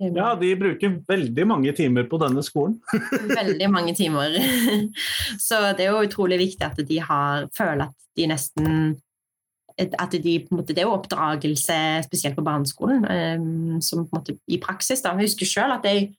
Ja, 0.03 0.33
de 0.35 0.49
bruker 0.59 0.97
veldig 1.07 1.45
mange 1.47 1.71
timer 1.77 2.07
på 2.09 2.17
denne 2.21 2.43
skolen. 2.43 2.79
veldig 3.39 3.69
mange 3.71 3.93
timer. 3.95 4.35
Så 5.47 5.59
det 5.77 5.85
er 5.85 5.93
jo 5.93 6.03
utrolig 6.03 6.41
viktig 6.41 6.65
at 6.65 6.81
de 6.89 6.99
har, 6.99 7.47
føler 7.55 7.87
at 7.87 8.07
de 8.17 8.27
nesten 8.27 8.97
at 9.77 10.11
de, 10.11 10.33
på 10.45 10.53
en 10.53 10.59
måte, 10.59 10.73
Det 10.73 10.83
er 10.83 10.85
jo 10.85 10.93
oppdragelse, 10.93 11.77
spesielt 12.05 12.35
på 12.35 12.45
barneskolen, 12.45 13.05
um, 13.09 13.81
som 13.81 14.03
på 14.05 14.13
en 14.13 14.19
måte 14.19 14.35
i 14.47 14.59
praksis. 14.61 15.01
da. 15.01 15.15
Jeg 15.17 15.31
husker 15.31 15.49
sjøl 15.49 15.73
at 15.73 15.87
jeg 15.89 16.11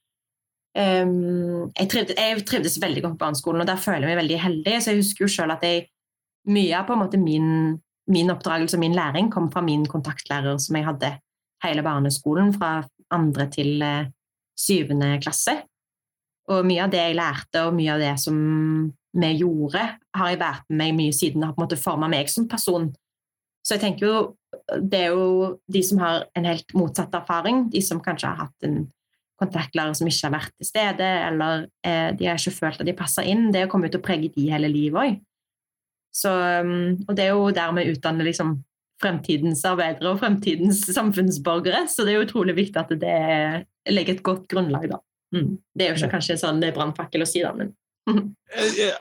um, 0.75 1.71
jeg, 1.71 1.89
trivdes, 1.89 2.17
jeg, 2.19 2.47
trivdes, 2.47 2.81
veldig 2.83 3.03
godt 3.03 3.15
på 3.15 3.25
barneskolen, 3.25 3.61
og 3.63 3.67
der 3.67 3.77
føler 3.77 4.09
jeg 4.09 4.11
meg 4.11 4.23
veldig 4.25 4.41
heldig. 4.43 4.75
Så 4.83 4.91
jeg 4.91 5.05
husker 5.05 5.25
jo 5.25 5.31
sjøl 5.37 5.55
at 5.55 5.63
jeg 5.63 5.87
mye 6.51 6.79
av 6.79 6.89
på 6.89 6.95
en 6.95 7.03
måte 7.05 7.21
min, 7.21 7.79
min 8.11 8.33
oppdragelse 8.33 8.77
og 8.79 8.83
min 8.85 8.97
læring 8.97 9.31
kom 9.33 9.51
fra 9.53 9.63
min 9.65 9.87
kontaktlærer 9.89 10.59
som 10.63 10.77
jeg 10.79 10.89
hadde 10.89 11.13
hele 11.65 11.85
barneskolen, 11.85 12.53
fra 12.57 12.83
andre 13.15 13.49
til 13.53 13.83
eh, 13.85 14.11
syvende 14.59 15.15
klasse. 15.23 15.57
Og 16.53 16.67
mye 16.69 16.85
av 16.85 16.93
det 16.93 17.01
jeg 17.01 17.17
lærte, 17.17 17.63
og 17.65 17.77
mye 17.77 17.95
av 17.95 18.03
det 18.03 18.13
som 18.21 18.37
vi 19.15 19.31
gjorde, 19.39 19.85
har 20.19 20.33
jeg 20.33 20.41
vært 20.43 20.67
med 20.69 20.81
meg 20.81 20.99
mye 20.99 21.15
siden 21.17 21.41
det 21.41 21.49
har 21.49 21.57
på 21.57 21.63
en 21.63 21.67
måte 21.69 21.81
forma 21.81 22.11
meg 22.11 22.29
som 22.33 22.49
person. 22.51 22.91
Så 23.65 23.77
jeg 23.77 23.85
tenker 23.87 24.07
jo 24.09 24.17
det 24.79 25.01
er 25.07 25.15
jo 25.15 25.57
de 25.73 25.81
som 25.83 25.99
har 26.03 26.27
en 26.39 26.47
helt 26.47 26.75
motsatt 26.77 27.15
erfaring, 27.17 27.69
de 27.73 27.81
som 27.83 28.03
kanskje 28.03 28.31
har 28.31 28.47
hatt 28.47 28.67
en 28.69 28.85
kontaktlærer 29.41 29.97
som 29.99 30.09
ikke 30.09 30.29
har 30.29 30.35
vært 30.37 30.53
til 30.61 30.69
stede, 30.69 31.09
eller 31.29 31.65
eh, 31.87 32.11
de 32.15 32.29
har 32.29 32.39
ikke 32.39 32.55
følt 32.55 32.83
at 32.83 32.87
de 32.87 32.95
passer 32.97 33.27
inn, 33.31 33.49
det 33.55 33.67
kommer 33.73 33.91
til 33.91 34.01
å 34.03 34.05
prege 34.05 34.31
de 34.37 34.47
hele 34.53 34.71
livet 34.71 35.01
òg. 35.01 35.17
Så, 36.15 36.31
um, 36.31 36.95
og 37.09 37.17
det 37.17 37.27
er 37.27 37.35
jo 37.35 37.51
der 37.55 37.73
vi 37.75 37.89
utdanner 37.91 38.29
liksom 38.29 38.59
fremtidens 39.03 39.65
arbeidere 39.67 40.13
og 40.13 40.21
fremtidens 40.23 40.85
samfunnsborgere, 40.95 41.85
så 41.91 42.07
det 42.07 42.15
er 42.15 42.23
utrolig 42.25 42.55
viktig 42.57 42.81
at 42.81 42.93
det 43.01 43.17
legger 43.91 44.17
et 44.17 44.23
godt 44.27 44.47
grunnlag, 44.51 44.87
da. 44.93 45.01
Mm. 45.35 45.57
Det 45.75 45.85
er 45.85 45.91
jo 45.91 45.99
ikke 45.99 46.15
kanskje 46.15 46.39
sånn 46.39 46.63
brannfakkel 46.63 47.25
å 47.25 47.29
si, 47.29 47.43
da, 47.43 47.51
men 47.57 47.75
eh, 48.55 48.95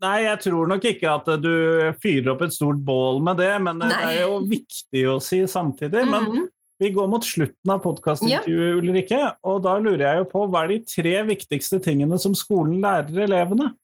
Nei, 0.00 0.24
jeg 0.24 0.40
tror 0.46 0.68
nok 0.70 0.84
ikke 0.88 1.10
at 1.12 1.28
du 1.42 1.54
fyrer 2.00 2.30
opp 2.32 2.42
et 2.46 2.54
stort 2.54 2.80
bål 2.86 3.20
med 3.24 3.36
det, 3.40 3.52
men 3.60 3.82
Nei. 3.82 3.90
det 3.90 3.98
er 4.08 4.18
jo 4.22 4.38
viktig 4.48 5.02
å 5.12 5.16
si 5.20 5.42
samtidig. 5.50 6.06
Men 6.08 6.24
mm 6.24 6.32
-hmm. 6.32 6.46
vi 6.80 6.90
går 6.90 7.08
mot 7.12 7.24
slutten 7.24 7.70
av 7.70 7.82
podkastintervjuet, 7.84 8.70
ja. 8.70 8.78
Ulrikke, 8.80 9.20
og 9.42 9.62
da 9.62 9.76
lurer 9.78 10.06
jeg 10.06 10.22
jo 10.22 10.24
på 10.32 10.46
hva 10.48 10.64
er 10.64 10.68
de 10.68 10.78
tre 10.88 11.14
viktigste 11.28 11.80
tingene 11.84 12.18
som 12.18 12.34
skolen 12.34 12.80
lærer 12.80 13.26
elevene? 13.26 13.74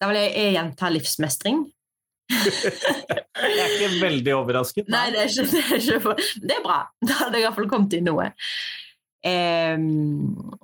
Da 0.00 0.08
vil 0.08 0.20
jeg 0.20 0.52
gjenta 0.52 0.92
livsmestring. 0.92 1.64
Jeg 2.30 3.58
er 3.62 3.74
ikke 3.76 3.90
veldig 4.00 4.32
overrasket. 4.34 4.88
Nei, 4.90 5.08
det 5.14 5.22
er 5.22 5.30
ikke, 5.30 5.46
det 5.52 5.62
er, 5.62 5.76
ikke 5.80 6.16
det 6.42 6.56
er 6.56 6.64
bra. 6.64 6.80
Da 7.02 7.20
hadde 7.20 7.38
jeg 7.38 7.44
i 7.44 7.46
hvert 7.48 7.58
fall 7.60 7.70
kommet 7.70 7.96
inn 7.98 8.08
noe. 8.08 8.30
Um, 9.26 10.56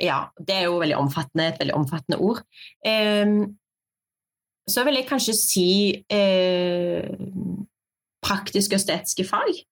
ja, 0.00 0.24
det 0.38 0.56
er 0.56 0.66
jo 0.68 0.80
veldig 0.82 0.96
omfattende, 0.98 1.48
et 1.48 1.60
veldig 1.62 1.76
omfattende 1.78 2.18
ord. 2.22 2.42
Um, 2.86 3.54
så 4.70 4.84
vil 4.86 4.98
jeg 4.98 5.08
kanskje 5.08 5.36
si 5.36 5.68
uh, 6.14 7.04
praktiske 8.24 8.74
og 8.74 8.82
estetiske 8.82 9.28
fag. 9.28 9.62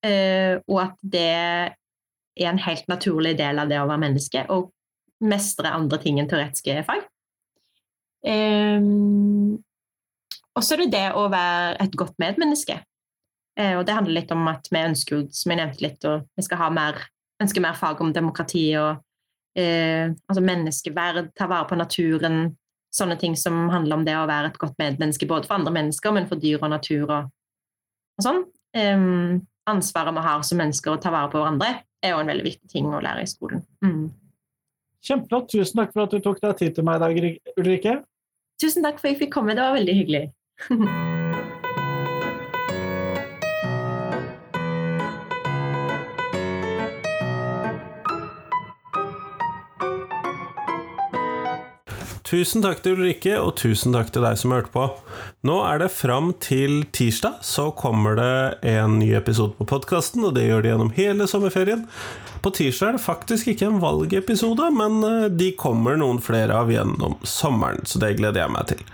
Uh, 0.00 0.56
og 0.70 0.82
at 0.86 0.98
det 1.04 1.30
er 1.30 2.50
en 2.50 2.62
helt 2.64 2.86
naturlig 2.88 3.36
del 3.38 3.60
av 3.60 3.70
det 3.70 3.80
å 3.80 3.88
være 3.88 4.06
menneske, 4.06 4.46
og 4.48 4.72
mestre 5.20 5.72
andre 5.76 6.00
ting 6.00 6.18
enn 6.20 6.30
teoretiske 6.30 6.80
fag. 6.88 7.04
Um, 8.24 9.60
og 10.60 10.66
så 10.66 10.76
er 10.76 10.84
det 10.84 10.92
det 10.92 11.06
å 11.16 11.24
være 11.32 11.76
et 11.80 11.94
godt 11.96 12.18
medmenneske. 12.20 12.76
Eh, 13.56 13.72
og 13.78 13.86
det 13.88 13.96
handler 13.96 14.18
litt 14.18 14.32
om 14.34 14.44
at 14.50 14.68
vi 14.68 14.82
ønsker, 14.84 15.24
som 15.32 15.52
jeg 15.52 15.60
nevnte 15.60 15.84
litt, 15.86 16.04
og 16.04 16.26
vi 16.36 16.44
skal 16.44 16.60
ha 16.60 16.68
mer, 16.74 17.00
ønsker 17.40 17.64
mer 17.64 17.78
fag 17.78 18.00
om 18.04 18.12
demokrati 18.12 18.66
og 18.78 19.00
eh, 19.58 20.12
altså 20.28 20.44
menneskeverd, 20.44 21.32
ta 21.36 21.48
vare 21.50 21.68
på 21.70 21.78
naturen, 21.80 22.42
sånne 22.92 23.16
ting 23.20 23.36
som 23.38 23.68
handler 23.72 24.00
om 24.00 24.04
det 24.04 24.16
å 24.18 24.28
være 24.28 24.50
et 24.50 24.58
godt 24.60 24.76
medmenneske 24.82 25.28
både 25.30 25.48
for 25.48 25.56
andre 25.56 25.72
mennesker, 25.78 26.12
men 26.12 26.28
for 26.28 26.42
dyr 26.42 26.60
og 26.60 26.74
natur 26.74 27.06
og, 27.06 27.30
og 28.20 28.26
sånn. 28.26 28.42
Eh, 28.76 29.06
ansvaret 29.70 30.16
vi 30.16 30.26
har 30.26 30.44
som 30.44 30.60
mennesker 30.60 30.92
å 30.92 31.00
ta 31.00 31.12
vare 31.14 31.32
på 31.32 31.40
hverandre, 31.40 31.78
er 32.04 32.14
jo 32.14 32.20
en 32.20 32.32
veldig 32.32 32.46
viktig 32.46 32.68
ting 32.72 32.88
å 32.92 33.00
lære 33.00 33.24
i 33.24 33.30
skolen. 33.30 33.64
Mm. 33.84 34.10
Kjempeflott. 35.04 35.48
Tusen 35.52 35.80
takk 35.80 35.94
for 35.94 36.04
at 36.04 36.12
du 36.12 36.20
tok 36.24 36.40
deg 36.42 36.58
tid 36.58 36.76
til 36.76 36.84
meg 36.84 37.00
i 37.00 37.04
dag, 37.04 37.54
Ulrikke. 37.60 37.94
Tusen 38.60 38.84
takk 38.84 38.98
for 39.00 39.08
at 39.08 39.14
jeg 39.14 39.22
fikk 39.22 39.32
komme. 39.38 39.56
Det 39.56 39.64
var 39.64 39.76
veldig 39.78 39.96
hyggelig. 39.96 40.26
Tusen 52.30 52.62
takk 52.62 52.78
til 52.84 52.94
Ulrikke, 52.94 53.32
og 53.42 53.56
tusen 53.58 53.90
takk 53.96 54.12
til 54.14 54.22
deg 54.22 54.36
som 54.38 54.52
hørte 54.54 54.70
på. 54.70 54.84
Nå 55.48 55.56
er 55.66 55.80
det 55.82 55.88
fram 55.90 56.28
til 56.38 56.84
tirsdag, 56.94 57.40
så 57.42 57.72
kommer 57.74 58.14
det 58.14 58.68
en 58.70 59.00
ny 59.00 59.08
episode 59.18 59.56
på 59.58 59.66
podkasten, 59.72 60.22
og 60.28 60.36
det 60.36 60.44
gjør 60.46 60.62
de 60.62 60.70
gjennom 60.70 60.92
hele 60.94 61.26
sommerferien. 61.26 61.82
På 62.44 62.52
tirsdag 62.54 62.92
er 62.92 62.98
det 62.98 63.02
faktisk 63.02 63.50
ikke 63.50 63.66
en 63.66 63.80
valgepisode, 63.82 64.70
men 64.78 65.02
eh, 65.08 65.26
de 65.34 65.50
kommer 65.58 65.98
noen 65.98 66.22
flere 66.22 66.54
av 66.54 66.70
gjennom 66.70 67.18
sommeren, 67.26 67.82
så 67.82 67.98
det 67.98 68.14
gleder 68.20 68.44
jeg 68.44 68.54
meg 68.54 68.70
til. 68.70 68.86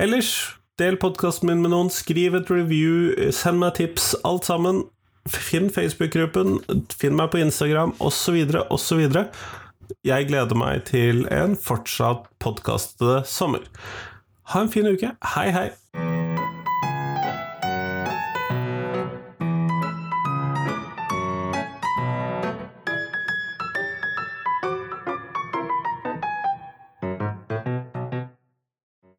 Ellers 0.00 0.32
Del 0.78 0.94
podkasten 0.94 1.48
min 1.50 1.62
med 1.64 1.72
noen, 1.72 1.88
skriv 1.90 2.36
et 2.38 2.50
review, 2.52 3.10
send 3.34 3.58
meg 3.58 3.74
tips, 3.80 4.12
alt 4.28 4.46
sammen. 4.46 4.84
Finn 5.26 5.72
Facebook-gruppen, 5.74 6.60
finn 6.94 7.18
meg 7.18 7.32
på 7.32 7.40
Instagram, 7.42 7.96
osv., 7.98 8.38
osv. 8.70 9.02
Jeg 10.06 10.28
gleder 10.30 10.60
meg 10.60 10.86
til 10.92 11.24
en 11.34 11.58
fortsatt 11.58 12.30
podkastede 12.38 13.24
sommer. 13.26 13.66
Ha 14.54 14.62
en 14.62 14.70
fin 14.70 14.86
uke. 14.86 15.16
Hei, 15.34 15.50
hei! 15.50 15.68